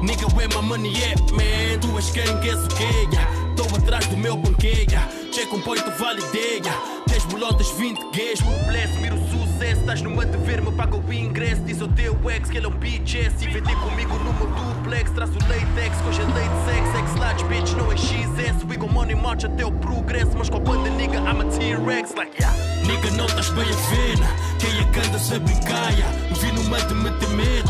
[0.02, 1.80] nigga, where my money at, man?
[1.80, 3.08] Tu és quem, guess o quê?
[3.56, 5.08] Tô atrás do meu banquete, yeah.
[5.32, 6.62] check um point, validei.
[6.64, 7.04] Yeah.
[7.08, 8.42] 10 bolotas, 20 gays.
[8.68, 9.82] Bless, mira o sucesso.
[9.82, 11.62] Estás numa de ver, me paga o ingresso.
[11.62, 13.42] Diz ao teu ex que ele é um bitch ass.
[13.42, 15.12] E vender comigo no meu duplex.
[15.12, 17.00] Traz o latex, é late sex.
[17.00, 18.66] X large bitch, não é XS.
[18.70, 20.32] We go money march até o progresso.
[20.38, 22.14] Mas com a banda, nigga, I'm a T-Rex.
[22.16, 22.58] Like, yeah.
[22.86, 24.18] Nigga, não estás bem a ver.
[24.60, 26.06] Quem é que anda se brincaia?
[26.42, 27.64] Vi numa de me temer.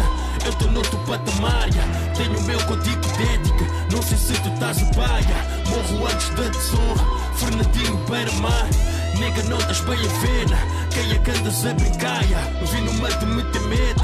[0.46, 1.70] Eu tô noutro patamar.
[2.18, 3.66] Tenho o meu contigo dédica.
[3.92, 5.64] Não sei se tu estás a baia.
[5.70, 7.04] Morro antes da desonra.
[7.36, 9.03] Fernandinho para mar.
[9.20, 10.48] Nigga, não estás bem a ver.
[10.92, 12.24] Quem é que andas a brincar?
[12.24, 13.96] Vi numa de me temer.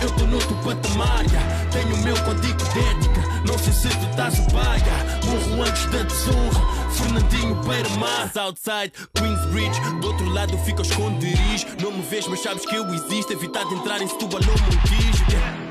[0.00, 1.24] Eu tô noutro patamar.
[1.70, 3.20] Tenho o meu contigo dédica.
[3.46, 5.20] Não sei se tu estás a baia.
[5.24, 6.78] Morro antes da desonra.
[6.98, 12.64] Fernandinho Beira-Mar Outside, Queensbridge Do outro lado fica os esconderijos Não me vês mas sabes
[12.64, 15.67] que eu existo Evitar de entrar em Setúbal ou Montijo yeah.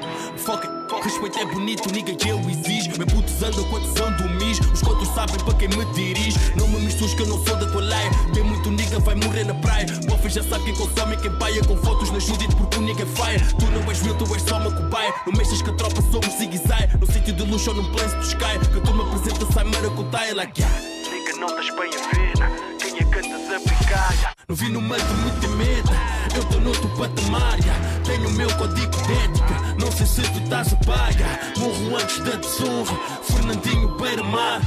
[0.48, 4.10] Fuck it, respeito é bonito, nigga que eu exijo Meus putos andam com a tesão
[4.14, 6.40] do mis Os contos sabem para quem me dirige.
[6.56, 8.10] Não me misturas que eu não sou da tua laia.
[8.34, 9.88] Tem muito nigga, vai morrer na praia.
[10.06, 13.04] Bofes já sabe quem consome e quem paia Com fotos na Judith porque o nigga
[13.04, 13.44] é fire.
[13.60, 15.14] Tu não és real, tu és só uma cobaia.
[15.26, 16.98] Não mexas que a tropa somos zigue-zague.
[16.98, 20.34] No sítio de luxo ou num plano do sky Que a turma apresenta sai maracutai
[20.34, 20.82] like yeah
[21.12, 22.77] Nigga, não estás bem a ver.
[23.58, 24.34] Quem que andas a brincar?
[24.48, 25.02] Não vi no meio
[25.40, 25.92] de meta,
[26.36, 27.62] eu tô noutro patamar.
[27.62, 27.74] já.
[28.06, 31.26] Tenho o meu código de ética, não sei se tu estás a paga.
[31.58, 34.62] Morro antes da desonra, Fernandinho Beira-Mar.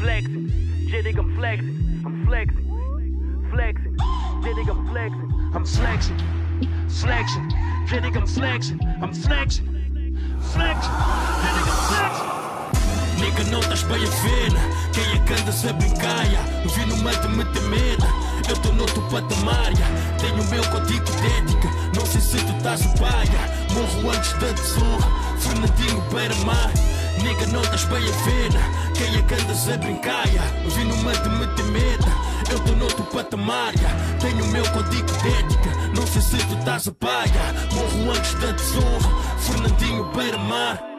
[0.00, 0.48] Flexing,
[0.88, 2.64] Jedig, I'm flexing, I'm flexing,
[3.50, 3.96] flexing,
[4.42, 6.16] Jedig, I'm flexing, I'm flexing,
[6.88, 7.48] flexing,
[7.86, 9.66] Jedig, I'm flexing, I'm flexing,
[10.40, 10.92] flexing,
[11.42, 12.37] Jedig, I'm flexing.
[13.18, 14.78] Nigga, não estás bem a ver.
[14.92, 18.06] Quem é que anda a brincaia Eu vi no meio de meter medo
[18.48, 19.72] Eu tô noutro patamar.
[20.18, 21.68] Tenho o meu código de ética.
[21.94, 26.72] Não sei se tu estás a paia Morro antes da desonra Fernandinho Beira-Mar
[27.22, 28.50] Nigga, não estás bem a ver.
[28.94, 32.06] Quem é que anda a brincaia Eu vi no meio de meter medo
[32.50, 33.72] Eu tô noutro patamar.
[34.20, 35.70] Tenho o meu código de ética.
[35.94, 40.97] Não sei se tu estás a paia Morro antes da desonra Fernandinho Beira-Mar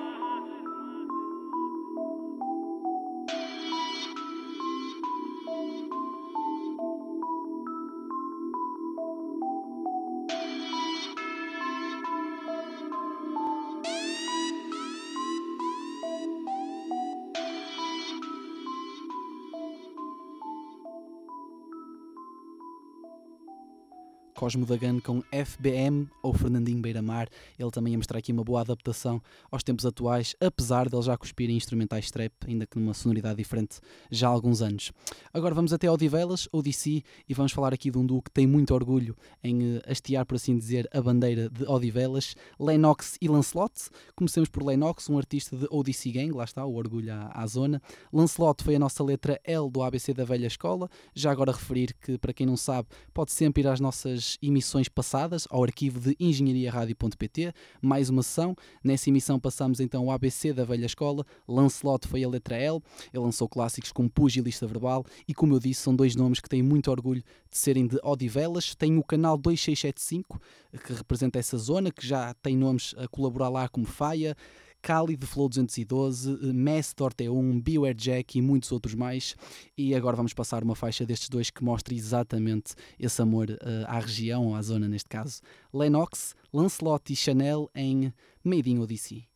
[24.49, 27.29] Cosmo Dagan com FBM ou Fernandinho Beira-Mar.
[27.59, 31.15] Ele também ia mostrar aqui uma boa adaptação aos tempos atuais, apesar de ele já
[31.15, 34.91] cuspir em instrumentais trap, ainda que numa sonoridade diferente já há alguns anos.
[35.31, 38.73] Agora vamos até Odivelas, ODC, e vamos falar aqui de um duo que tem muito
[38.73, 43.71] orgulho em uh, hastear, por assim dizer, a bandeira de Odivelas, Lennox e Lancelot.
[44.15, 47.79] Comecemos por Lennox, um artista de ODC Gang, lá está, o orgulho à, à zona.
[48.11, 50.89] Lancelot foi a nossa letra L do ABC da velha escola.
[51.13, 55.47] Já agora referir que, para quem não sabe, pode sempre ir às nossas emissões passadas
[55.49, 58.55] ao arquivo de engenhariaradio.pt, mais uma sessão.
[58.83, 62.81] Nessa emissão passamos então o ABC da velha escola, Lancelot foi a letra L,
[63.13, 66.63] ele lançou clássicos como Pugilista Verbal e, como eu disse, são dois nomes que têm
[66.63, 68.75] muito orgulho de serem de Odivelas.
[68.75, 70.39] Tem o canal 2675,
[70.85, 74.35] que representa essa zona, que já tem nomes a colaborar lá como Faia,
[74.81, 79.35] Kali de Flow 212, Mess de Orte1, Beware Jack e muitos outros mais.
[79.77, 83.99] E agora vamos passar uma faixa destes dois que mostra exatamente esse amor uh, à
[83.99, 85.41] região, à zona neste caso.
[85.73, 88.13] Lennox, Lancelot e Chanel em
[88.43, 89.27] Made in Odyssey.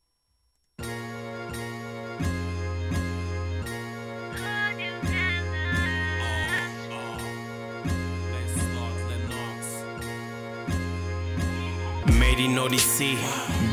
[12.34, 13.16] Made in Odyssey,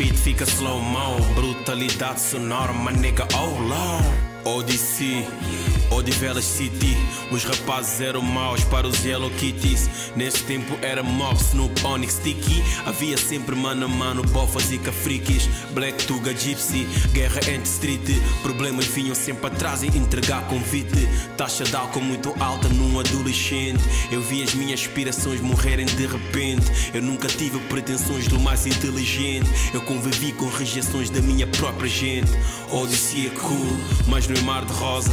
[0.01, 1.21] beat fica slow-mo.
[1.35, 4.57] Brutalidade sonora, my nigga, oh lord.
[4.57, 5.27] Odyssey,
[5.90, 6.96] Odivelas City.
[7.31, 9.88] Os rapazes eram maus para os Yellow Kitties.
[10.16, 15.48] Nesse tempo era mob, Snoop, Onyx, Tiki Havia sempre mano a mano, bofas e cafriques.
[15.72, 18.09] Black Tuga, Gypsy, guerra entre street.
[18.42, 21.09] Problemas vinham sempre atrás e entregar convite.
[21.37, 23.83] Taxa de álcool muito alta num adolescente.
[24.11, 26.66] Eu vi as minhas aspirações morrerem de repente.
[26.94, 29.48] Eu nunca tive pretensões do mais inteligente.
[29.74, 32.31] Eu convivi com rejeições da minha própria gente.
[32.70, 33.76] Odyssey é cool,
[34.07, 35.11] mas no mar de rosa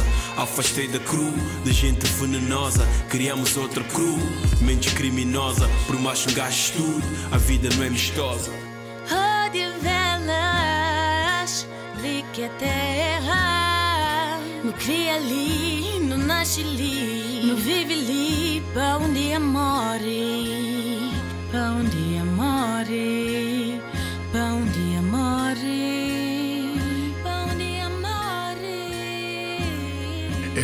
[0.68, 1.32] Afastei da cru,
[1.64, 2.86] de gente venenosa.
[3.08, 4.18] Criamos outra cru,
[4.60, 7.02] mente criminosa Por mais um estudo,
[7.32, 8.52] a vida não é amistosa
[9.46, 10.26] Odivelas,
[12.02, 14.38] li que é terra.
[14.62, 21.10] No cria ali, no nasce ali No vive ali, pa um dia morre
[21.50, 23.57] Pa um dia morre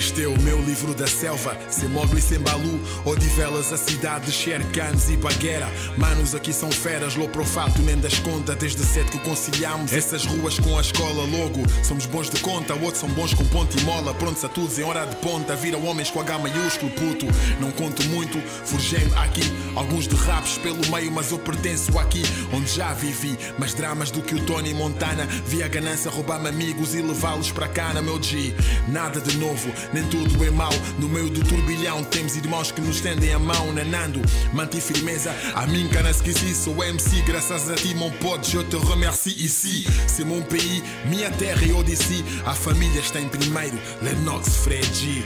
[0.05, 4.33] Este é o meu livro da selva, sem mogli, sem balu Odivelas, a cidade de
[4.33, 5.67] Shercanes e Baguera.
[5.97, 9.95] Manos aqui são feras, lo profato nem das contas Desde cedo que conciliamos.
[9.95, 13.79] Essas ruas com a escola Logo, somos bons de conta, outros são bons com ponto
[13.79, 14.13] e mola.
[14.13, 17.27] Prontos a todos em hora de ponta, viram homens com H maiúsculo Puto,
[17.59, 19.43] não conto muito, forjei-me aqui.
[19.75, 23.39] Alguns de raps pelo meio, mas eu pertenço aqui Onde já vivi.
[23.59, 25.27] Mais dramas do que o Tony Montana.
[25.47, 28.55] Vi a ganância roubar-me amigos e levá-los para cá na meu G.
[28.87, 30.73] Nada de novo, nem tudo é mau.
[30.99, 34.21] No meio do turbilhão temos irmãos que nos tendem a mão, nanando.
[34.53, 36.53] Mantive firmeza, a mim não esqueci.
[36.53, 39.87] Sou MC, graças a ti, mon pote, eu te remercie ici.
[40.09, 42.25] C'est mon pays, minha terra e Odyssey.
[42.45, 45.25] A família está em primeiro, Lennox Freddy.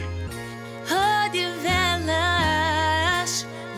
[1.27, 2.13] Odivelas,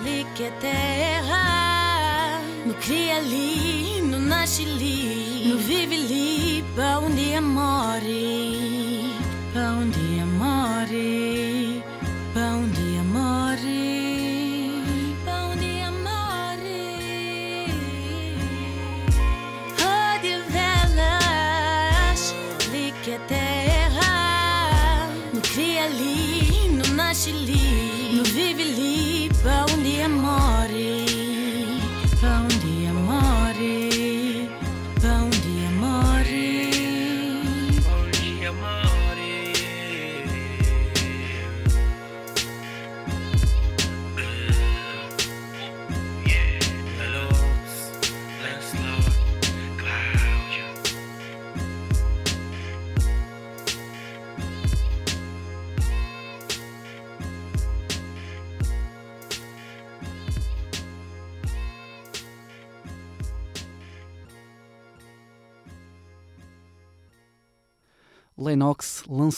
[0.04, 7.12] li que é terra No cria ali, no nasce ali No vive ali, pa um
[7.12, 7.40] dia
[10.90, 11.49] morre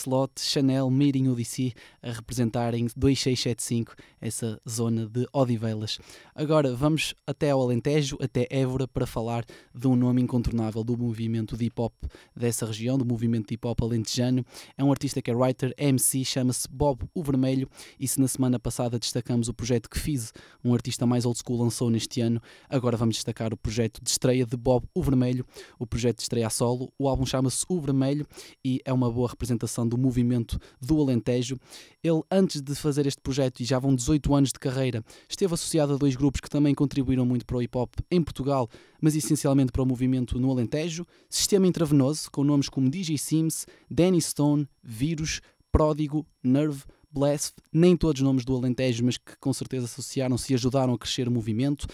[0.03, 1.72] Lancelot, Chanel, Meeting UDC
[2.03, 5.98] a representarem 2675, essa zona de Odivelas.
[6.34, 9.44] Agora vamos até ao Alentejo, até Évora, para falar
[9.74, 11.92] de um nome incontornável do movimento de hip hop
[12.34, 14.44] dessa região, do movimento de hip hop alentejano.
[14.76, 17.68] É um artista que é writer, MC, chama-se Bob o Vermelho.
[17.98, 20.32] E se na semana passada destacamos o projeto que fiz,
[20.64, 24.44] um artista mais old school lançou neste ano, agora vamos destacar o projeto de estreia
[24.44, 25.46] de Bob o Vermelho,
[25.78, 26.92] o projeto de estreia a solo.
[26.98, 28.26] O álbum chama-se O Vermelho
[28.64, 31.59] e é uma boa representação do movimento do Alentejo.
[32.03, 35.95] Ele, antes de fazer este projeto, e já vão 18 anos de carreira, esteve associado
[35.95, 38.68] a dois grupos que também contribuíram muito para o hip hop em Portugal,
[39.01, 41.07] mas essencialmente para o movimento no Alentejo.
[41.28, 45.40] Sistema Intravenoso, com nomes como DJ Sims, Danny Stone, Vírus,
[45.70, 50.95] Pródigo, Nerve, Blast, nem todos nomes do Alentejo, mas que com certeza associaram-se e ajudaram
[50.95, 51.86] a crescer o movimento.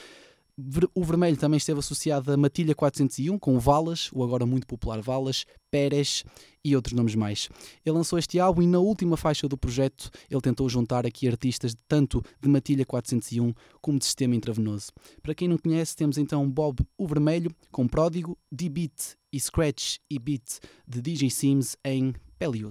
[0.93, 5.45] O vermelho também esteve associado a Matilha 401, com Valas, o agora muito popular Valas,
[5.71, 6.25] Pérez
[6.65, 7.49] e outros nomes mais.
[7.87, 11.77] Ele lançou este álbum e na última faixa do projeto ele tentou juntar aqui artistas
[11.87, 14.91] tanto de Matilha 401 como de Sistema Intravenoso.
[15.23, 20.19] Para quem não conhece, temos então Bob o Vermelho, com Pródigo, D-Beat e Scratch e
[20.19, 22.65] Beat de DJ Sims em Pele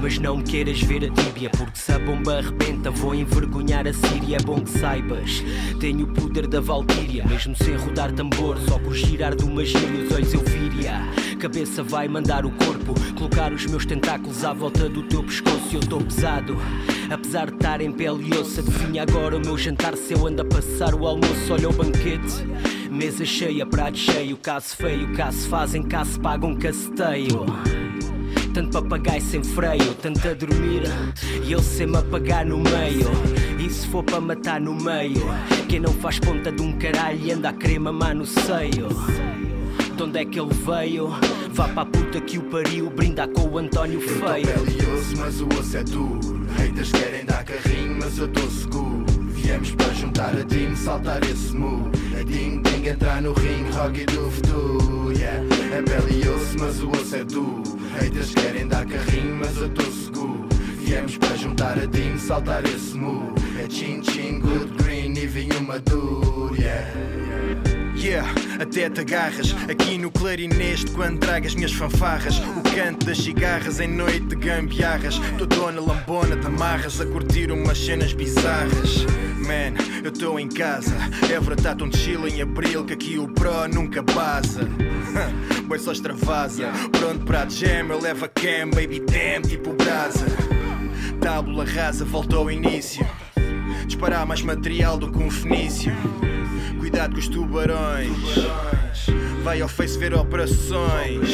[0.00, 3.92] mas não me queiras ver a tíbia Porque se a bomba arrebenta vou envergonhar a
[3.92, 4.36] Síria.
[4.36, 5.42] É bom que saibas,
[5.80, 10.12] tenho o poder da Valkyria Mesmo sem rodar tambor, só por girar do magia os
[10.12, 11.00] olhos eu viria
[11.38, 15.80] Cabeça vai mandar o corpo, colocar os meus tentáculos à volta do teu pescoço eu
[15.80, 16.56] tô pesado.
[17.08, 20.42] Apesar de estar em pele e osso, adivinha agora o meu jantar Se eu ando
[20.42, 22.44] a passar o almoço, olha o banquete.
[22.90, 27.46] Mesa cheia, prato cheio, caso feio, caso fazem, caso pagam caceteio
[28.58, 30.82] tanto papagaio sem freio, tanto a dormir
[31.44, 33.08] e eu sem me apagar no meio.
[33.56, 35.22] E se for para matar no meio,
[35.68, 38.88] quem não faz ponta de um caralho e anda a querer mamar no seio.
[39.96, 41.08] De onde é que ele veio?
[41.52, 44.46] Vá para a puta que o pariu, brinda com o António Eu tô Feio.
[44.46, 46.46] pele e osso, mas o osso é duro.
[46.56, 49.07] Haters querem dar carrinho, mas eu tô seguro.
[49.48, 51.90] Viemos para juntar a team, saltar esse muro.
[52.14, 55.10] É ding ding, entrar no ring, rock do futuro.
[55.10, 55.42] Yeah.
[55.74, 57.62] É pele e osso, mas o osso é duro.
[57.98, 60.46] Haters querem dar carrinho, mas eu tô seguro.
[60.80, 63.34] Viemos para juntar a team, saltar esse muro.
[63.58, 66.54] É chin chin, good green e vinho maduro.
[66.54, 66.86] Yeah.
[67.96, 68.28] Yeah,
[68.60, 72.38] até te agarras aqui no clarineste quando tragas minhas fanfarras.
[72.38, 75.18] O canto das cigarras em noite de gambiarras.
[75.38, 79.06] Tô dona lambona de amarras a curtir umas cenas bizarras.
[79.48, 79.72] Man,
[80.04, 80.94] eu tô em casa.
[81.32, 84.60] Évora tá tão chill em abril que aqui o pro nunca baza.
[85.66, 86.70] Boi só extravasa.
[86.92, 90.26] Pronto para a jam, eu levo a cam, baby damn, tipo brasa.
[91.18, 93.06] Tábula rasa, volta ao início.
[93.86, 95.94] Disparar mais material do que um fenício.
[96.78, 98.10] Cuidado com os tubarões.
[99.42, 101.30] Vai ao Face ver operações.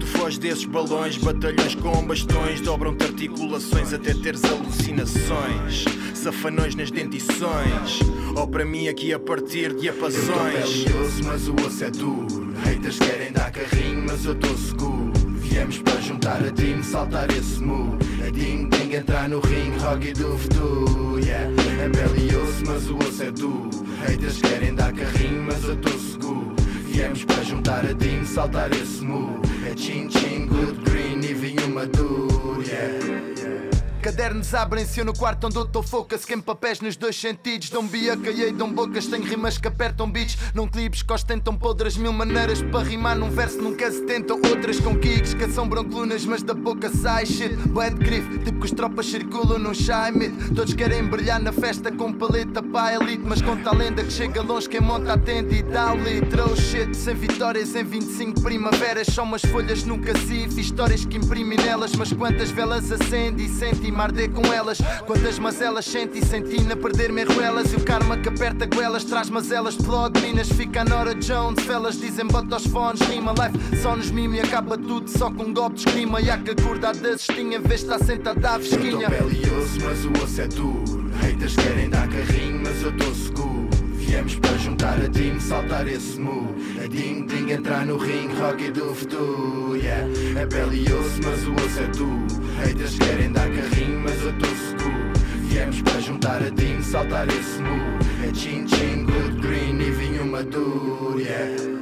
[0.00, 2.60] Tu foges desses balões, batalhões com bastões.
[2.60, 5.84] Dobram-te articulações até teres alucinações.
[6.18, 8.00] Safanões nas dentições.
[8.36, 10.26] Ou para mim aqui a partir de Eu apazões.
[10.26, 12.52] pele e osso, mas o osso é duro.
[12.64, 15.12] Haters querem dar carrinho, mas eu tô seguro.
[15.36, 17.98] Viemos para juntar a team, saltar esse muro.
[18.26, 21.18] É ding ding, entrar no ring, rock do futuro.
[21.20, 21.50] Yeah.
[21.82, 23.70] É pele osso, mas o osso é duro.
[24.06, 26.54] Haters querem dar carrinho, mas eu tô seguro.
[26.86, 29.40] Viemos para juntar a team, saltar esse muro.
[29.64, 32.62] É chin chin, good green e vinho maduro.
[32.62, 33.67] Yeah.
[34.00, 37.68] Cadernos abrem-se eu no quarto onde eu tô focus Quem papéis nos dois sentidos.
[37.68, 40.36] Dão bia, caiei, dão bocas Tenho rimas que apertam beats.
[40.54, 43.16] Não clipes que ostentam podres Mil maneiras para rimar.
[43.16, 47.26] Num verso Nunca se tentam outras com kicks Que assombram colunas mas da boca sai
[47.26, 47.56] shit.
[47.68, 50.54] Bué de grife, tipo que os tropas circulam num shy mid.
[50.54, 54.42] Todos querem brilhar na festa com paleta para elite Mas conta a lenda que chega
[54.42, 56.52] longe Quem monta atende e dá o litro.
[56.52, 61.56] Oh shit, sem vitórias em 25 primaveras Só umas folhas nunca se histórias que imprimi
[61.56, 63.48] nelas Mas quantas velas acende e
[63.96, 64.78] arder com elas.
[65.06, 67.72] Quantas mazelas senti e senti na perder-me em ruelas.
[67.72, 69.76] E o karma que aperta goelas Traz mazelas.
[69.76, 71.64] De plug Minas fica a Nora Jones.
[71.64, 73.76] Velas dizem bota aos fones Rima life.
[73.82, 76.50] Só nos mime e acaba tudo Só com um golpe de esgrima E há que
[76.50, 80.24] acordar da cestinha Vez está sentada à Eu vesquinha tô pele e osso, mas o
[80.24, 81.10] osso é duro.
[81.20, 83.67] Haters querem dar carrinho, mas eu tô seguro.
[84.08, 86.54] Viemos para juntar a team, saltar esse muro.
[86.82, 89.76] É ding ding, entrar no ring, rock do futuro.
[89.76, 90.08] Yeah.
[90.34, 92.26] É pele e osso, mas o osso é duro.
[92.56, 95.12] Haters querem dar carrinho, mas eu tô seguro.
[95.50, 97.98] Viemos para juntar taradinho, saltar esse muro.
[98.26, 101.77] É chin chin, good green e vinho maduro, yeah.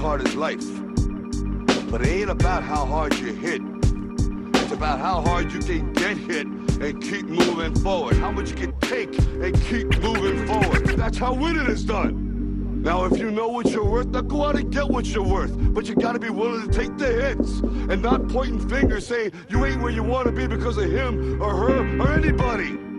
[0.00, 0.64] Hard as life.
[1.90, 3.60] But it ain't about how hard you hit.
[4.54, 8.16] It's about how hard you can get hit and keep moving forward.
[8.16, 10.86] How much you can take and keep moving forward.
[10.96, 12.82] That's how winning is done.
[12.82, 15.52] Now, if you know what you're worth, now go out and get what you're worth.
[15.74, 19.66] But you gotta be willing to take the hits and not pointing fingers saying you
[19.66, 22.89] ain't where you wanna be because of him or her or anybody.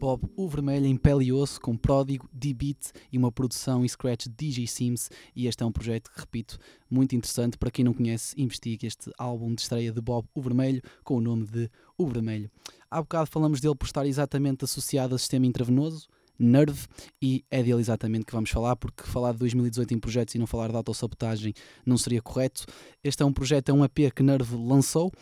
[0.00, 4.28] Bob O Vermelho em pele e osso com Pródigo, D-Beat e uma produção e scratch
[4.28, 6.58] de DJ Sims e este é um projeto repito,
[6.90, 7.58] muito interessante.
[7.58, 11.20] Para quem não conhece, investigue este álbum de estreia de Bob O Vermelho com o
[11.20, 12.50] nome de O Vermelho.
[12.90, 16.86] Há bocado falamos dele por estar exatamente associado a sistema intravenoso, Nerve,
[17.20, 20.46] e é dele exatamente que vamos falar, porque falar de 2018 em projetos e não
[20.46, 21.52] falar de autossabotagem
[21.84, 22.64] não seria correto.
[23.04, 25.12] Este é um projeto, é um EP que Nerve lançou,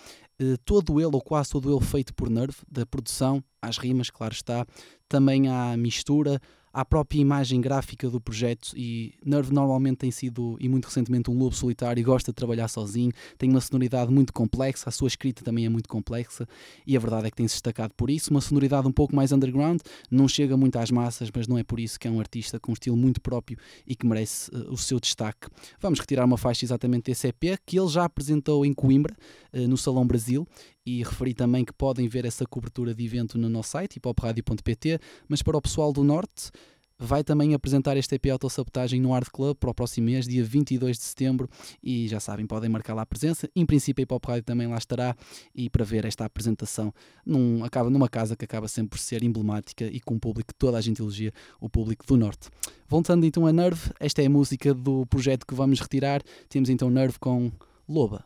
[0.64, 4.66] todo ele, ou quase todo ele, feito por Nerve, da produção às rimas, claro está,
[5.08, 6.40] também à mistura,
[6.72, 11.38] à própria imagem gráfica do projeto e Nerve normalmente tem sido, e muito recentemente, um
[11.38, 15.42] lobo solitário e gosta de trabalhar sozinho, tem uma sonoridade muito complexa, a sua escrita
[15.44, 16.46] também é muito complexa
[16.86, 19.80] e a verdade é que tem-se destacado por isso, uma sonoridade um pouco mais underground,
[20.10, 22.72] não chega muito às massas, mas não é por isso que é um artista com
[22.72, 25.48] um estilo muito próprio e que merece uh, o seu destaque.
[25.80, 29.14] Vamos retirar uma faixa exatamente desse EP, que ele já apresentou em Coimbra,
[29.52, 30.46] uh, no Salão Brasil,
[30.88, 35.42] e referi também que podem ver essa cobertura de evento no nosso site, hipopradio.pt, mas
[35.42, 36.50] para o pessoal do Norte,
[36.98, 40.96] vai também apresentar este EP Autossabotagem no Art Club para o próximo mês, dia 22
[40.96, 41.46] de setembro,
[41.82, 43.50] e já sabem, podem marcar lá a presença.
[43.54, 45.14] Em princípio, a Hip Hop também lá estará,
[45.54, 46.92] e para ver esta apresentação
[47.24, 50.78] num, acaba, numa casa que acaba sempre por ser emblemática e com um público toda
[50.78, 52.48] a gente elogia, o público do Norte.
[52.88, 56.22] Voltando então a Nerve, esta é a música do projeto que vamos retirar.
[56.48, 57.52] Temos então Nerve com
[57.86, 58.24] Loba.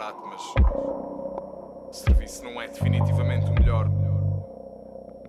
[0.00, 0.40] Prato, mas.
[0.56, 3.90] O serviço não é definitivamente o melhor.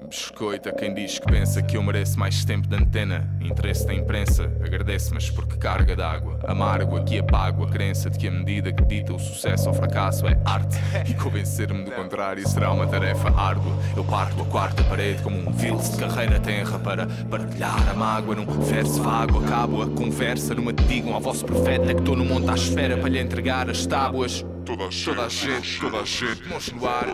[0.07, 3.29] Biscoito a quem diz que pensa que eu mereço mais tempo de antena.
[3.41, 6.39] Interesse da imprensa, agradece, mas porque carga d'água.
[6.45, 10.25] Amargo aqui apago a crença de que a medida que dita o sucesso ou fracasso
[10.27, 10.77] é arte.
[11.09, 13.73] E convencer-me do contrário será uma tarefa árdua.
[13.95, 18.35] Eu parto a quarta parede como um vils de carreira tenra para partilhar a mágoa
[18.35, 19.43] num verso vago.
[19.43, 22.97] Acabo a conversa numa te digam ao vosso profeta que estou no monte à esfera
[22.97, 24.45] para lhe entregar as tábuas.
[24.65, 27.05] Toda a gente, toda a gente, a mãos no ar.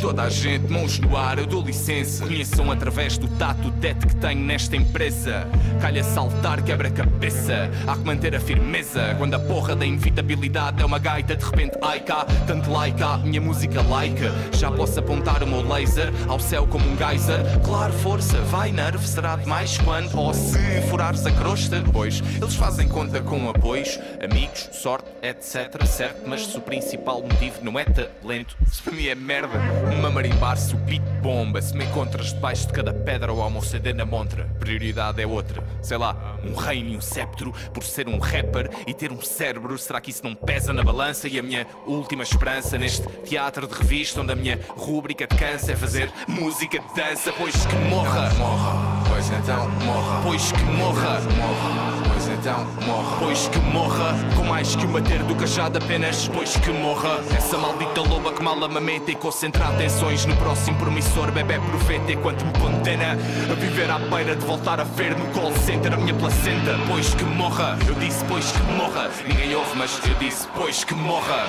[0.00, 2.24] Toda a gente, mãos no ar, eu dou licença.
[2.24, 5.46] Conheçam através do tato o teto que tenho nesta empresa.
[5.80, 7.70] Calha saltar, quebra-cabeça.
[7.86, 9.14] Há que manter a firmeza.
[9.18, 13.40] Quando a porra da inevitabilidade é uma gaita, de repente, ai cá, tanto laica, minha
[13.40, 14.32] música laica.
[14.52, 17.40] Já posso apontar o meu laser ao céu como um geyser.
[17.62, 20.16] Claro, força, vai nerve, será demais quando?
[20.16, 20.58] Ou se
[20.88, 21.84] furares a crosta?
[21.92, 25.84] Pois, eles fazem conta com apoios, amigos, sorte, etc.
[25.84, 29.58] Certo, mas o principal motivo não é talento, se para mim é merda,
[29.96, 31.62] uma marimbar se o beat bomba.
[31.62, 35.64] Se me encontras debaixo de cada pedra ou CD na montra, prioridade é outra.
[35.80, 39.78] Sei lá, um reino e um sceptro por ser um rapper e ter um cérebro.
[39.78, 41.26] Será que isso não pesa na balança?
[41.26, 45.72] E a minha última esperança neste teatro de revista, onde a minha rúbrica de cansa
[45.72, 48.30] é fazer música de dança, pois que morra.
[48.34, 50.22] Morra, pois então morra.
[50.22, 51.20] Pois que morra.
[51.20, 53.16] Morra, pois então morra.
[53.18, 56.28] Pois que morra, com mais que uma ter do cajado apenas.
[56.28, 61.30] Pois que morra, essa maldita loba que mal amamenta e concentra atenções no próximo promissor
[61.30, 65.52] bebê profeta enquanto me condena a viver à beira de voltar a ver no call
[65.52, 66.78] center a minha placenta.
[66.88, 69.10] Pois que morra, eu disse pois que morra.
[69.26, 71.46] Ninguém ouve, mas eu disse pois que morra.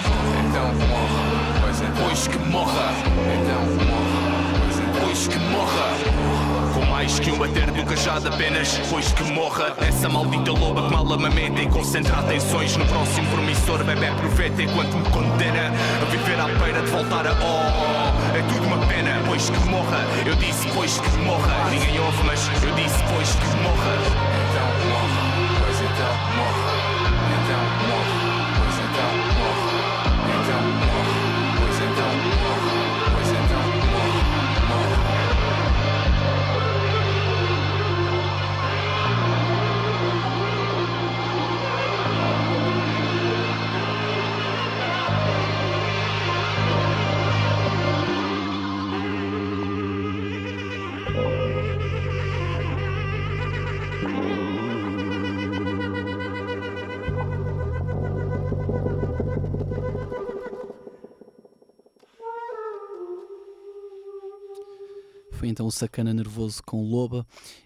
[0.48, 2.08] Então morra, pois então.
[2.08, 4.36] Pois que morra, então morra.
[5.02, 6.15] Pois que morra.
[6.76, 9.74] Com mais que um bater do cajado apenas Pois que morra.
[9.78, 13.82] Essa maldita loba que mal amamenta E concentra atenções no próximo promissor.
[13.86, 15.72] Bebê profeta enquanto me condena
[16.02, 20.00] A viver à beira de voltar a oh É tudo uma pena, pois que morra.
[20.26, 21.70] Eu disse pois que morra.
[21.72, 23.96] Ninguém ouve mas eu disse pois que morra.
[24.52, 26.65] Então morra, pois então morra
[65.76, 67.26] Sacana Nervoso com Loba.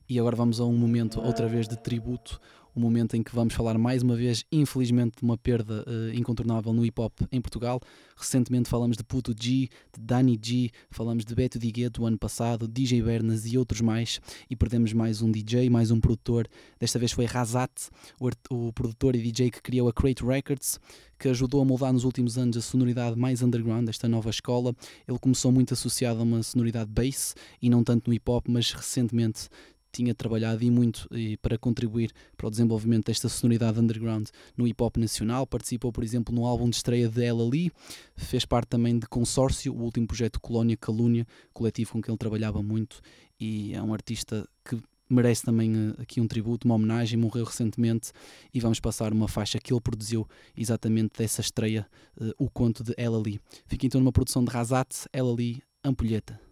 [0.10, 2.42] E agora vamos a um momento, outra vez, de tributo.
[2.80, 6.72] Um momento em que vamos falar mais uma vez, infelizmente, de uma perda uh, incontornável
[6.72, 7.82] no hip hop em Portugal.
[8.16, 12.70] Recentemente falamos de Puto G, de Danny G, falamos de Beto Digueto do ano passado,
[12.70, 14.22] DJ Bernas e outros mais.
[14.50, 16.48] E perdemos mais um DJ, mais um produtor.
[16.80, 17.70] Desta vez foi Razat,
[18.18, 20.80] o, o produtor e DJ que criou a Crate Records,
[21.20, 24.74] que ajudou a moldar nos últimos anos a sonoridade mais underground desta nova escola.
[25.06, 28.72] Ele começou muito associado a uma sonoridade bass e não tanto no hip hop, mas
[28.72, 29.50] recentemente
[29.92, 34.82] tinha trabalhado e muito e para contribuir para o desenvolvimento desta sonoridade underground no hip
[34.82, 35.46] hop nacional.
[35.48, 37.72] Participou, por exemplo, no álbum de estreia de Ella Lee,
[38.16, 42.62] fez parte também de Consórcio, o último projeto Colónia Calúnia, coletivo com que ele trabalhava
[42.62, 43.02] muito,
[43.40, 44.78] e é um artista que
[45.10, 47.18] merece também uh, aqui um tributo, uma homenagem.
[47.18, 48.12] Morreu recentemente
[48.54, 51.88] e vamos passar uma faixa que ele produziu exatamente dessa estreia,
[52.20, 53.40] uh, O Conto de Ella Lee.
[53.66, 56.49] Fica então numa produção de Razat, Ella Lee, Ampulheta.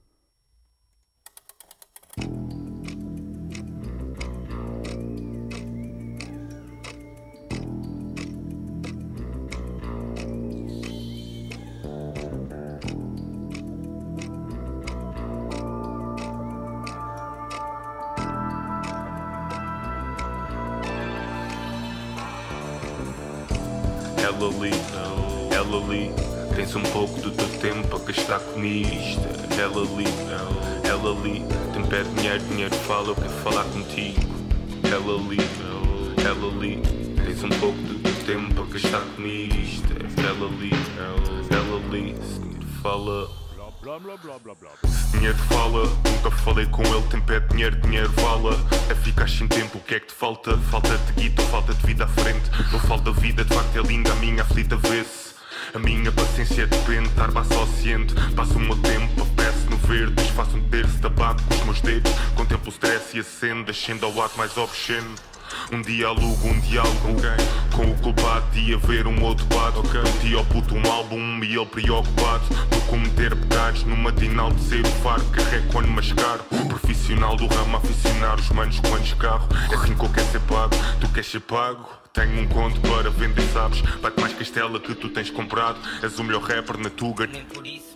[24.37, 24.71] Ela ali,
[25.51, 26.11] ela ali
[26.55, 29.27] Tens um pouco do teu tempo a gastar comigo Isto.
[29.59, 30.05] Ela ali,
[30.87, 34.19] ela ali Tem pé dinheiro, dinheiro fala, eu quero falar contigo.
[34.83, 35.37] Ela ali,
[36.23, 36.81] ela ali
[37.25, 39.93] Tens um pouco do teu tempo a gastar comigo Isto.
[40.21, 40.71] Ela ali,
[41.49, 43.46] ela ali Senhor fala
[45.13, 48.51] Dinheiro fala, nunca falei com ele, tem pé dinheiro, dinheiro fala.
[48.89, 50.57] É ficar sem tempo, o que é que te falta?
[50.57, 52.51] Falta de guita falta de vida à frente?
[52.69, 55.35] Não falta vida, de facto é linda, a minha aflita vê-se.
[55.73, 58.13] A minha paciência depende, tarba só ciente.
[58.35, 62.11] Passo o meu tempo, peço no verde, desfaço um terço tabaco com os meus dedos.
[62.35, 65.15] Contemplo o stress e acendo, descendo ao ato mais obsceno.
[65.71, 67.07] Um dia alugo um diálogo
[67.75, 70.01] Com o culpado de haver um outro lado okay.
[70.01, 74.85] Meti ao puto um álbum e ele preocupado Por cometer pecados no matinal de ser
[74.85, 79.95] o faro Carrego quando mascaro Profissional do ramo aficionar os manos quando escarro É assim
[79.95, 81.87] que eu quero ser pago, tu queres ser pago
[82.17, 83.79] tenho um conto para vender, sabes?
[84.01, 85.77] Bate mais castela que tu tens comprado.
[86.01, 87.27] És o melhor rapper na Tuga.
[87.27, 87.86] Nem por isso.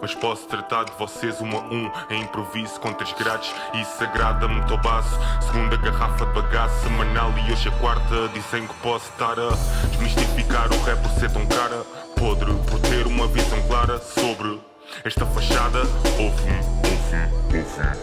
[0.00, 3.52] Mas posso tratar de vocês um a um, em improviso, com três grades.
[3.74, 5.18] E isso agrada-me, tô baço.
[5.40, 8.28] Segunda garrafa de bagaço semanal e hoje a quarta.
[8.32, 9.50] Dizem que posso estar a
[9.88, 11.84] desmistificar o rap por ser tão cara.
[12.16, 14.60] Podre por ter uma visão clara sobre
[15.04, 15.80] esta fachada.
[16.18, 18.00] Ouve-me, ouve-me, ouve-me.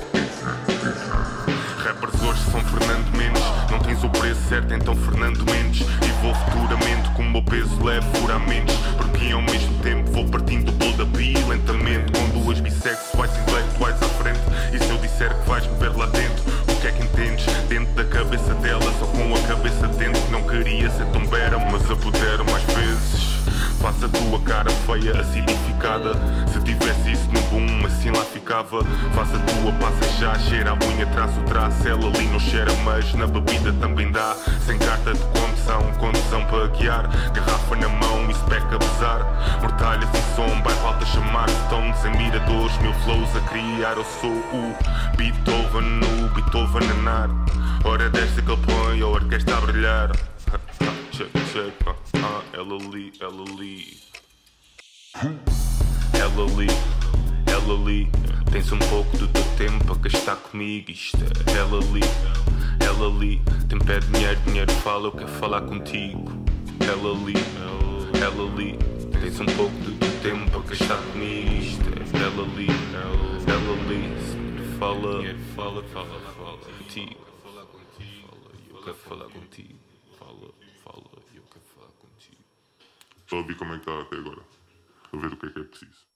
[1.83, 3.36] Rappers hoje são Fernando Mendes
[3.71, 5.81] Não tens o preço certo, então Fernando Mendes.
[5.81, 8.75] E vou futuramente com o meu peso leve furamentos.
[8.97, 12.11] Porque ao mesmo tempo vou partindo do da pia Lentamente.
[12.11, 14.39] Com duas bissexuais intelectuais à frente.
[14.73, 17.45] E se eu disser que vais me ver lá dentro O que é que entendes?
[17.67, 20.21] Dentro da cabeça delas Ou com a cabeça dentro.
[20.31, 22.56] Não queria ser tão bera Mas apodero mais
[23.81, 26.13] Faça a tua cara feia, acidificada.
[26.51, 28.83] Se tivesse isso no boom, assim lá ficava.
[29.13, 31.87] Faz a tua, passa já, cheira a unha, traço o traço.
[31.87, 34.35] Ela ali não cheira, mas na bebida também dá.
[34.65, 37.07] Sem carta de condução, condução para guiar.
[37.33, 41.49] Garrafa na mão e spec a besar Mortalhas e som, bairro alta chamar.
[41.67, 43.93] Stones em miradores, mil flows a criar.
[43.95, 44.75] Eu sou o
[45.17, 47.29] Beethoven, o Beethoven anar
[47.83, 50.11] Hora desta que ele põe a orquestra a brilhar
[51.17, 51.31] check,
[51.87, 53.97] uh, uh, ela ali, ela ali.
[56.13, 56.67] Ela ali,
[57.47, 58.07] ela ali.
[58.51, 60.91] Tens um pouco do teu tempo a gastar comigo.
[60.91, 62.01] Isto é ela ali,
[62.79, 63.41] ela ali.
[63.67, 66.31] Tem pé dinheiro, dinheiro fala, eu quero falar contigo.
[66.81, 67.33] Ela ali,
[68.21, 68.77] ela ali.
[69.19, 71.63] Tens um pouco do teu tempo a gastar comigo.
[71.63, 72.67] Isto é ela ali,
[73.47, 74.77] ela ali.
[74.77, 75.23] Fala,
[75.55, 77.17] fala, fala, fala contigo.
[78.69, 79.79] Eu quero falar contigo.
[80.19, 80.57] Fala.
[83.29, 84.41] Só ouvir como é que está até agora.
[85.11, 86.07] A ver o que é que é preciso.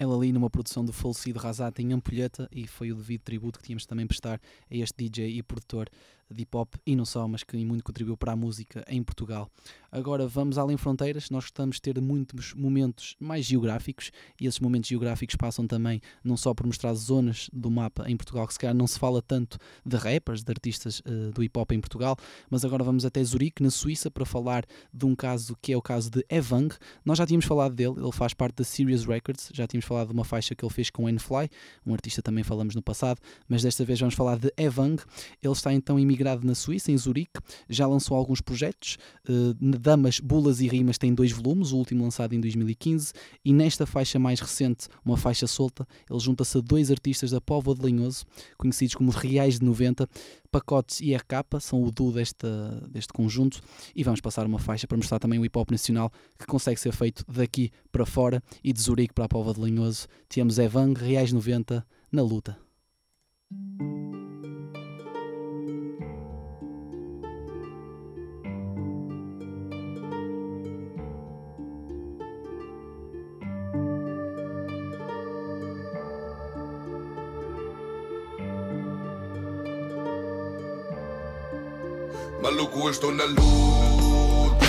[0.00, 3.64] Ela ali numa produção do falecido Razat em Ampulheta e foi o devido tributo que
[3.64, 4.40] tínhamos também prestar
[4.70, 5.88] a este DJ e produtor
[6.30, 9.50] de hip hop e não só, mas que muito contribuiu para a música em Portugal.
[9.90, 14.88] Agora vamos além fronteiras, nós gostamos de ter muitos momentos mais geográficos e esses momentos
[14.88, 18.74] geográficos passam também não só por mostrar zonas do mapa em Portugal, que se calhar
[18.74, 22.16] não se fala tanto de rappers, de artistas uh, do hip hop em Portugal,
[22.50, 25.80] mas agora vamos até Zurique, na Suíça, para falar de um caso que é o
[25.80, 26.74] caso de Evang.
[27.02, 30.12] Nós já tínhamos falado dele, ele faz parte da Sirius Records, já tínhamos falado de
[30.12, 31.48] uma faixa que ele fez com N-Fly,
[31.86, 35.02] um artista também falamos no passado, mas desta vez vamos falar de Evang.
[35.42, 38.98] Ele está então imigrado na Suíça, em Zurique, já lançou alguns projetos.
[39.26, 43.12] Uh, Damas, Bulas e Rimas tem dois volumes, o último lançado em 2015,
[43.44, 47.74] e nesta faixa mais recente, uma faixa solta, ele junta-se a dois artistas da Póvoa
[47.74, 48.24] de Linhoso,
[48.56, 50.08] conhecidos como Reais de 90,
[50.50, 53.60] Pacotes e RK, são o duo desta, deste conjunto,
[53.94, 56.92] e vamos passar uma faixa para mostrar também o hip hop nacional que consegue ser
[56.92, 60.06] feito daqui para fora e de Zurique para a Póvoa de Linhoso.
[60.28, 62.58] Temos Evan, Reais 90, na luta.
[82.58, 84.66] Maluco, estou na luta.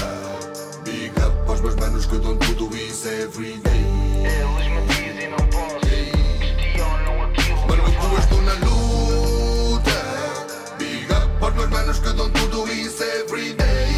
[0.84, 3.84] Big up aos meus manos que dão tudo isso everyday.
[4.20, 5.80] Eles me dizem não posso.
[6.56, 8.14] Questionam aquilo.
[8.14, 9.92] Eu estou na luta.
[10.78, 13.90] Big up aos meus manos que dão tudo isso everyday.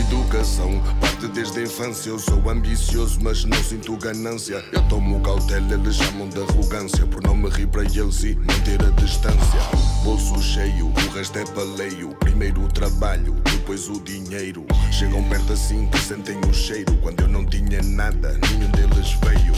[0.00, 1.01] Educação parte
[1.32, 2.10] desde a infância.
[2.10, 4.64] Eu sou ambicioso, mas não sinto ganância.
[4.72, 7.06] Eu tomo cautela, eles chamam de arrogância.
[7.06, 9.60] Por não me rir para eles e manter a distância.
[10.04, 12.14] Bolso cheio, o resto é paleio.
[12.20, 14.66] Primeiro o trabalho, depois o dinheiro.
[14.90, 16.96] Chegam perto assim que sentem o cheiro.
[16.98, 19.52] Quando eu não tinha nada, nenhum deles veio.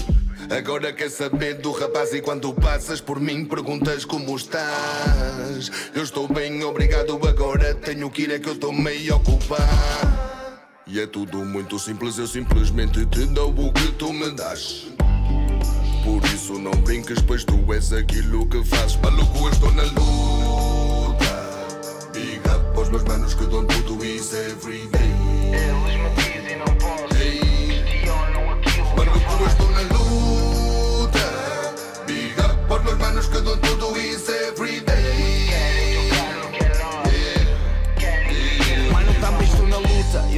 [0.51, 5.70] Agora quer saber do rapaz e quando passas por mim perguntas como estás.
[5.95, 7.18] Eu estou bem, obrigado.
[7.27, 10.03] Agora tenho que ir, é que eu estou meio ocupado.
[10.95, 14.86] E é tudo muito simples, eu simplesmente te dou o que tu me das.
[16.05, 18.97] Por isso não brinques, pois tu és aquilo que fazes.
[18.99, 21.24] Maluco, eu estou na luta.
[22.12, 25.11] Big up aos meus manos que dão tudo isso everyday.
[25.51, 27.09] Eles me dizem não posso.
[27.09, 28.86] Questionam aquilo.
[28.97, 31.18] Maluco, eu estou na luta.
[32.07, 34.30] Big up aos meus manos que dão tudo isso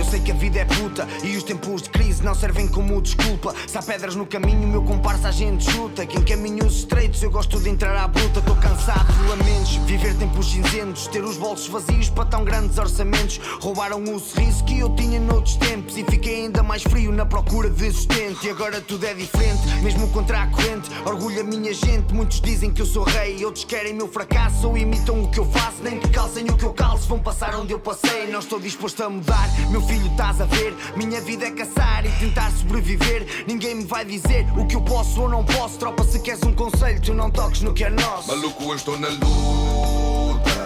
[0.06, 3.54] sei que a vida é puta e os tempos de crise não servem como desculpa.
[3.66, 6.06] Se há pedras no caminho, meu comparsa a gente chuta.
[6.06, 8.40] Quem caminhos estreitos, eu gosto de entrar à bruta.
[8.40, 13.40] Tô cansado de lamentos, viver tempos cinzentos, ter os bolsos vazios para tão grandes orçamentos.
[13.60, 17.68] Roubaram o sorriso que eu tinha noutros tempos e fiquei ainda mais frio na procura
[17.68, 18.44] de sustento.
[18.44, 20.90] E agora tudo é diferente, mesmo contra a corrente.
[21.04, 24.78] Orgulho a minha gente, muitos dizem que eu sou rei, outros querem meu fracasso ou
[24.78, 25.82] imitam o que eu faço.
[25.82, 28.30] Nem que calcem o que eu calço, vão passar onde eu passei.
[28.30, 30.76] Não estou disposto a mudar, meu filho, estás a ver?
[30.96, 33.44] Minha vida é caçar e tentar sobreviver.
[33.46, 35.78] Ninguém me vai dizer o que eu posso ou não posso.
[35.78, 38.28] Tropa, se queres um conselho, tu não toques no que é nosso.
[38.28, 40.56] Maluco, eu estou na luta.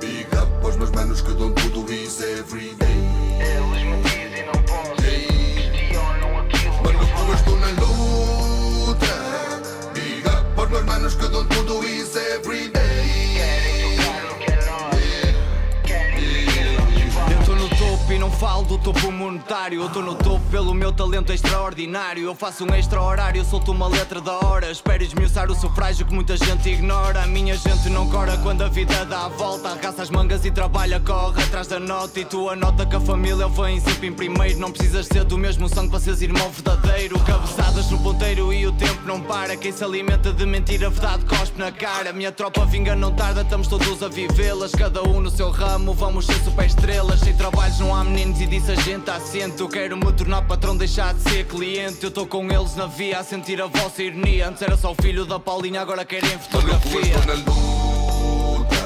[0.00, 2.86] Big up aos meus manos que dão tudo isso everyday.
[3.38, 4.94] Eles me dizem não posso.
[5.02, 6.74] Questionam aquilo.
[6.82, 9.06] Maluco, eu estou na luta.
[9.94, 12.72] Big up aos meus manos que dão tudo isso everyday.
[12.72, 12.77] Eu
[18.38, 19.82] falo do topo monetário.
[19.82, 22.24] Eu tô no topo pelo meu talento extraordinário.
[22.24, 24.70] Eu faço um extra horário, solto uma letra da hora.
[24.70, 27.24] Espero esmiuçar o sufrágio que muita gente ignora.
[27.24, 29.70] A minha gente não cora quando a vida dá a volta.
[29.70, 32.20] Arregaça as mangas e trabalha, corre atrás da nota.
[32.20, 34.60] E tu anota que a família vem sempre em primeiro.
[34.60, 37.18] Não precisas ser do mesmo sangue para seres irmão verdadeiro.
[37.20, 39.56] Cabeçadas no ponteiro e o tempo não para.
[39.56, 42.12] Quem se alimenta de mentira, verdade cospe na cara.
[42.12, 44.70] Minha tropa vinga não tarda, estamos todos a vivê-las.
[44.70, 47.18] Cada um no seu ramo, vamos ser super estrelas.
[47.18, 48.04] Sem trabalhos não há
[48.36, 49.66] e disse a gente assento.
[49.68, 52.04] Quero me tornar patrão, deixar de ser cliente.
[52.04, 54.48] Eu tô com eles na via a sentir a vossa ironia.
[54.48, 57.00] Antes era só o filho da Paulinha, agora querem eu fotografia.
[57.00, 58.76] estou na luta.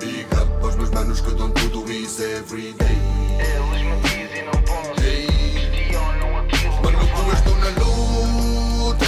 [0.00, 2.96] Big up aos meus manos que dão tudo isso everyday.
[3.38, 4.94] Eles me dizem não posso.
[4.94, 6.74] Questionam aquilo.
[6.84, 9.06] Eu estou na luta.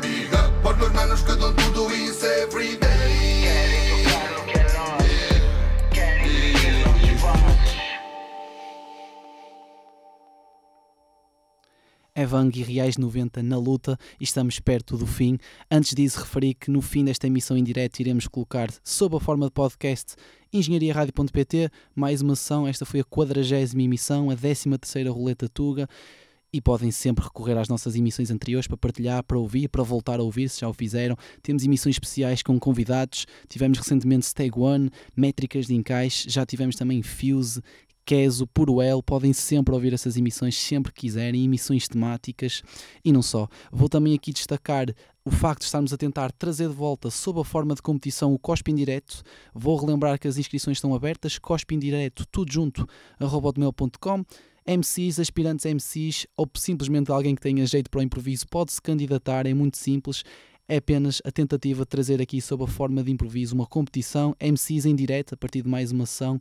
[0.00, 2.91] Big up aos meus manos que dão tudo isso everyday.
[12.22, 15.38] Evang e Reais 90 na luta e estamos perto do fim.
[15.68, 19.46] Antes disso, referi que no fim desta emissão em direto iremos colocar, sob a forma
[19.46, 20.14] de podcast,
[20.52, 22.68] engenhariaradio.pt, mais uma sessão.
[22.68, 23.40] Esta foi a 40
[23.76, 25.88] emissão, a 13 terceira Roleta Tuga.
[26.54, 30.22] E podem sempre recorrer às nossas emissões anteriores para partilhar, para ouvir, para voltar a
[30.22, 31.16] ouvir, se já o fizeram.
[31.42, 33.26] Temos emissões especiais com convidados.
[33.48, 36.28] Tivemos recentemente Stag One, Métricas de Encaixe.
[36.28, 37.62] Já tivemos também Fuse,
[38.04, 42.62] Queso, Puruel, podem sempre ouvir essas emissões sempre que quiserem, emissões temáticas
[43.04, 43.48] e não só.
[43.70, 44.86] Vou também aqui destacar
[45.24, 48.38] o facto de estarmos a tentar trazer de volta, sob a forma de competição, o
[48.38, 49.22] Cospe Indireto.
[49.54, 52.86] Vou relembrar que as inscrições estão abertas, Cospe Indireto, tudo junto,
[53.20, 54.24] arroba hotmail.com.
[54.66, 59.46] MCs, aspirantes MCs ou simplesmente alguém que tenha jeito para o improviso pode se candidatar,
[59.46, 60.22] é muito simples.
[60.68, 64.86] é apenas a tentativa de trazer aqui sob a forma de improviso uma competição, MCs
[64.86, 66.38] em direto, a partir de mais uma ação,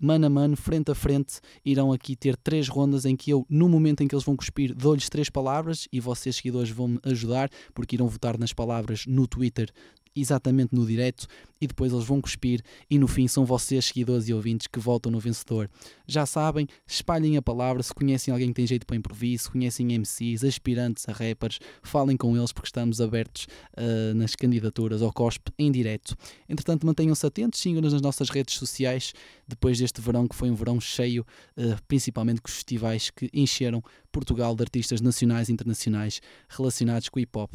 [0.00, 3.68] mano a mano, frente a frente, irão aqui ter três rondas em que eu, no
[3.68, 7.96] momento em que eles vão cuspir, dou-lhes três palavras e vocês seguidores vão-me ajudar, porque
[7.96, 9.70] irão votar nas palavras no Twitter
[10.14, 11.26] exatamente no direto
[11.60, 15.12] e depois eles vão cuspir e no fim são vocês, seguidores e ouvintes, que votam
[15.12, 15.68] no vencedor.
[16.06, 20.44] Já sabem, espalhem a palavra, se conhecem alguém que tem jeito para improviso, conhecem MCs,
[20.44, 23.46] aspirantes a rappers, falem com eles porque estamos abertos
[23.76, 26.16] uh, nas candidaturas ao COSP em direto.
[26.48, 29.12] Entretanto, mantenham-se atentos, sigam-nos nas nossas redes sociais,
[29.46, 33.82] depois deste verão que foi um verão cheio, uh, principalmente com os festivais que encheram
[34.10, 37.52] Portugal de artistas nacionais e internacionais relacionados com o hip-hop.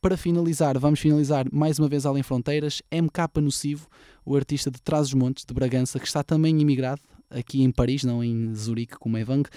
[0.00, 3.88] Para finalizar, vamos finalizar mais uma vez Além Fronteiras, MK Nocivo,
[4.24, 8.54] o artista de Trás-os-Montes, de Bragança, que está também imigrado, aqui em Paris, não em
[8.54, 9.48] Zurique, como é Evang,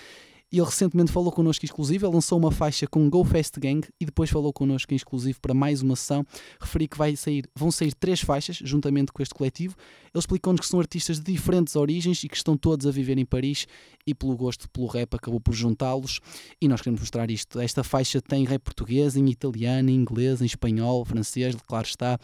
[0.52, 4.06] e ele recentemente falou connosco exclusivo, ele lançou uma faixa com Go Fast Gang e
[4.06, 6.26] depois falou connosco em exclusivo para mais uma sessão.
[6.60, 9.78] Referi que vai sair, vão sair três faixas, juntamente com este coletivo.
[10.14, 13.24] Ele explicou-nos que são artistas de diferentes origens e que estão todos a viver em
[13.26, 13.66] Paris
[14.06, 16.20] e pelo gosto pelo rap acabou por juntá-los.
[16.62, 17.58] E nós queremos mostrar isto.
[17.58, 22.20] Esta faixa tem rap português, em italiano, em inglês, em espanhol, francês, claro está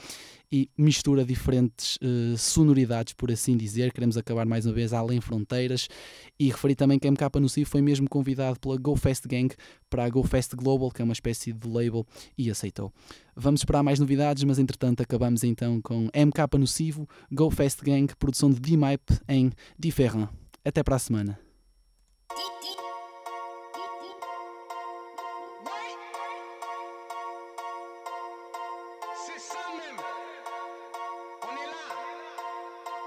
[0.51, 3.91] e mistura diferentes uh, sonoridades, por assim dizer.
[3.91, 5.87] Queremos acabar mais uma vez além fronteiras
[6.39, 9.53] e referi também que a MK Nocivo foi mesmo convidado pela Go Fest Gang
[9.89, 12.05] para a Go Fest Global, que é uma espécie de label,
[12.37, 12.93] e aceitou.
[13.35, 18.49] Vamos esperar mais novidades, mas entretanto acabamos então com MK Nocivo, Go Fest Gang, produção
[18.49, 20.29] de D-Mype em Diferent.
[20.63, 21.39] Até para a semana.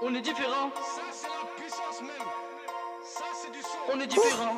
[0.03, 0.71] On est différent.
[0.95, 2.27] Ça, c'est la puissance même.
[3.05, 3.77] Ça, c'est du son.
[3.93, 4.57] On est différent.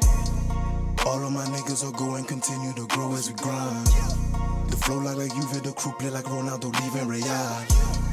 [1.05, 3.85] All of my niggas are going, continue to grow as we grind.
[4.69, 7.25] The flow like a Juve, the crew play like Ronaldo leaving Real.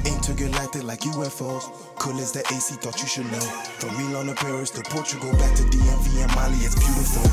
[0.05, 1.71] Intergalactic like UFOs.
[2.01, 3.47] Cool as the AC, thought you should know.
[3.79, 7.31] From Milan to Paris to Portugal, back to DMV and Mali, it's beautiful.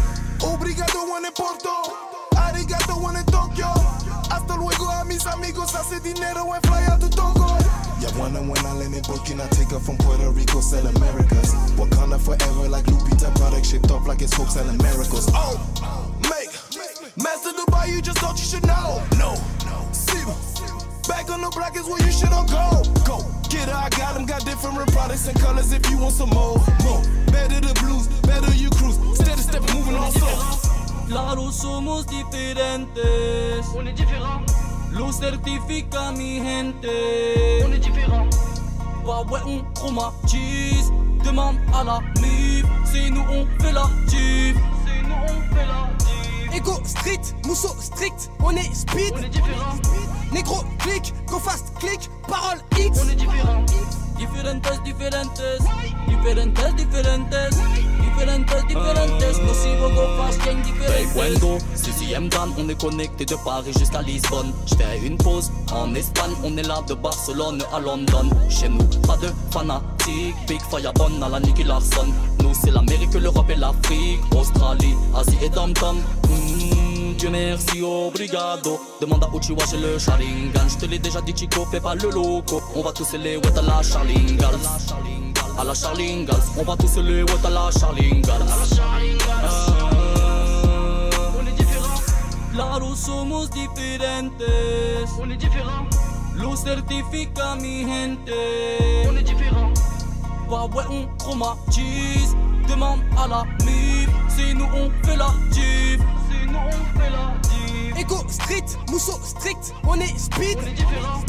[0.48, 1.74] Obrigado, one in Porto.
[2.36, 3.77] Arigato, one in Tokyo.
[5.18, 7.58] Hasta luego a mis amigos, hace dinero and fly out to Togo.
[8.00, 11.54] Yeah, wonder when I land in Burkina, take her from Puerto Rico, sell Americas.
[11.76, 15.30] Wakanda forever like Lupita, product shipped off like it's hope selling miracles.
[15.34, 15.58] Oh,
[16.22, 16.54] make,
[17.18, 19.02] master the buy, you just thought you should know.
[19.18, 19.34] No,
[19.66, 20.22] no, see
[21.08, 22.84] Back on the block is where you should all go.
[23.04, 23.18] Go,
[23.50, 26.62] get her, I got them, got different products and colors if you want some more.
[26.84, 27.02] More,
[27.34, 29.00] better the blues, better you cruise.
[29.18, 31.08] Steady step moving on slow.
[31.10, 33.66] Claro, somos diferentes.
[33.76, 34.67] On est différent.
[34.92, 37.64] Lo certifica mi gente.
[37.66, 38.28] On est différent.
[39.06, 40.92] Bah ouais, on traumatise.
[41.24, 42.66] Demande à la MIF.
[42.86, 44.58] C'est nous, on fait la div.
[44.86, 46.56] C'est nous, on fait la div.
[46.56, 49.14] Ego street, mousseau strict, on est speed.
[49.16, 49.76] On est différent.
[50.32, 53.00] Négro click, go fast click, parole X.
[53.04, 53.66] On est différent.
[54.18, 55.42] Diferentes, diferentes.
[56.08, 56.60] Diferentes,
[58.18, 59.42] Diferentes, diferentes.
[59.46, 60.58] Nocivo, go fast, gang
[61.76, 64.52] sixième dan, on est connecté de Paris jusqu'à Lisbonne.
[64.66, 68.30] J'fais une pause en Espagne, on est là de Barcelone à London.
[68.50, 72.08] Chez nous, pas de fanatiques, Big Firebone à la Nicky Larson.
[72.42, 74.20] Nous, c'est l'Amérique, l'Europe et l'Afrique.
[74.36, 75.98] Australie, Asie et Dom Tom.
[76.30, 78.80] Mmh, Dieu merci, obrigado.
[79.00, 80.68] Demande à Uchiwa, j'ai le Sharingan.
[80.68, 82.62] Je te l'ai déjà dit, Chico, fais pas le loco.
[82.76, 85.27] On va tous les wet à la Charlingals.
[85.60, 88.46] À la Charlingals, on va tous les wet à la Charlingals.
[91.36, 92.00] On est différent.
[92.54, 94.44] Claro, somos diferentes.
[95.20, 95.88] On est différent.
[96.36, 98.32] Lo certifica mi gente.
[99.10, 99.74] On est différent.
[100.48, 102.36] Bah ouais, on traumatise.
[102.70, 104.10] Demande à la MIF.
[104.30, 106.04] C'est nous, on fait la div.
[106.30, 107.98] C'est nous, on fait la div.
[107.98, 110.60] Ego street, mousseau strict, on est speed.
[110.62, 111.22] On est différent.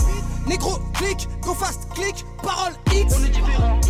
[0.47, 3.15] Négro click, go fast click, parole X.
[3.19, 3.81] On est différent.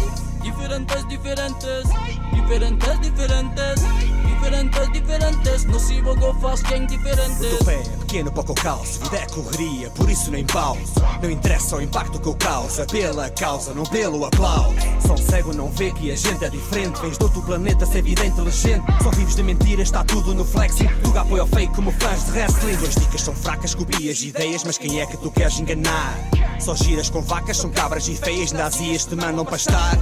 [0.43, 1.85] Diferentes, diferentes.
[2.33, 3.83] Diferentes, diferentes.
[4.27, 5.65] Diferentes, diferentes.
[5.65, 7.65] Nocivo, go fast, gang diferentes.
[7.65, 10.81] pé, pequeno pouco caos, vida é correria, por isso nem pausa.
[11.23, 14.75] Não interessa o impacto que eu causa, pela causa, não pelo aplauso.
[15.07, 17.01] Só um cego não vê que a gente é diferente.
[17.01, 18.85] Vens de outro planeta, se é vida inteligente.
[19.03, 20.89] Só vives de mentiras, está tudo no flexing.
[21.03, 22.87] Tuga apoio ao fake como fãs de wrestling.
[22.87, 26.17] As dicas são fracas, copias ideias, mas quem é que tu queres enganar?
[26.61, 29.99] Só giras com vacas, são cabras e feias, nazias te mandam pastar.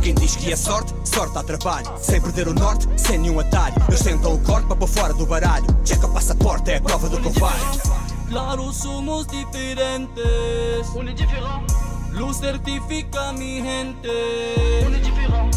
[0.00, 1.86] A quem diz que é sorte, sorte dá trabalho.
[2.00, 3.74] Sem perder o norte, sem nenhum atalho.
[3.86, 5.66] Eles tentam o corte para pôr fora do baralho.
[5.84, 7.82] Checa o passaporte, é a prova do faço.
[8.30, 10.88] Claro, somos diferentes.
[10.96, 11.66] On est différent.
[12.12, 14.08] Lo certifica mi gente.
[14.86, 15.50] On est différent.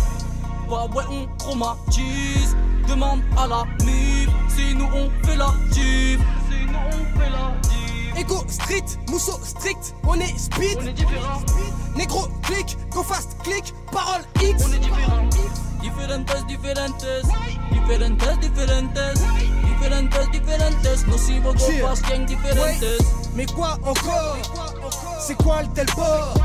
[0.70, 2.54] Bah ouais, on traumatise.
[2.86, 4.30] Demande à la MIF.
[4.50, 6.20] C'est nous, on fait la div.
[6.50, 7.73] C'est nous, on fait la div.
[8.18, 10.78] Ego street, mousseau strict, on est speed.
[10.82, 11.42] On est différent.
[11.96, 14.64] Négro, clic, go fast, click, parole X.
[14.66, 15.28] On est différent.
[15.82, 17.06] Diferentes, diferentes,
[17.72, 19.00] diferentes, diferentes,
[19.64, 23.02] diferentes, diferentes, nocivo go fast gang diferentes.
[23.36, 24.38] Mais quoi encore?
[25.20, 26.36] C'est quoi le tel bord?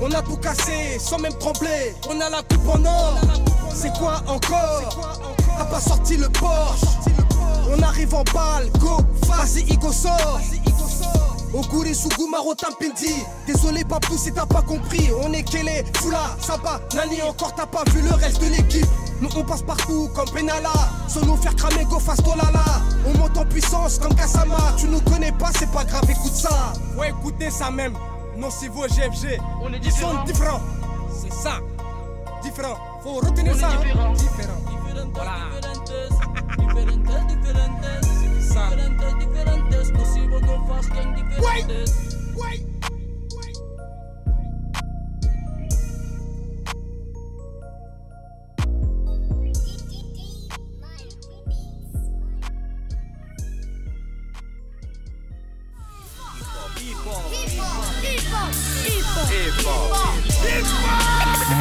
[0.00, 1.94] On a tout cassé sans même trembler.
[2.10, 3.18] On a la coupe en or.
[3.74, 5.18] C'est quoi encore?
[5.56, 6.84] T'as pas sorti le Porsche.
[7.74, 10.40] On arrive en balle, go, vas-y, Igo sort.
[11.54, 13.12] Oguri Sugu Marotin Pindi
[13.46, 15.10] Désolé Papou si t'as pas compris.
[15.22, 18.86] On est Kele, Fula, Saba, Nani encore t'as pas vu le reste de l'équipe.
[19.20, 20.72] Nous on passe partout comme Benalla
[21.08, 22.64] Sans nous faire cramer go fast oh là là
[23.06, 26.72] On monte en puissance comme Kasama Tu nous connais pas c'est pas grave écoute ça.
[26.96, 27.92] Ouais écoutez ça même.
[28.36, 30.24] Non si vous GFG On est Ils sont différents.
[30.24, 30.60] différents.
[31.20, 31.60] C'est ça.
[32.42, 34.12] Différent Faut retenir On est ça hein.
[34.14, 34.71] différents.
[35.12, 36.08] Différent Diferentes,
[36.56, 38.04] Voilà diferentes, diferentes,
[38.40, 38.70] ça.
[38.70, 42.12] diferentes, diferentes, nocivo go fast gang diferentes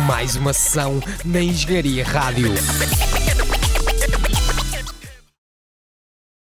[0.07, 2.53] mais uma sessão na Engenharia Rádio.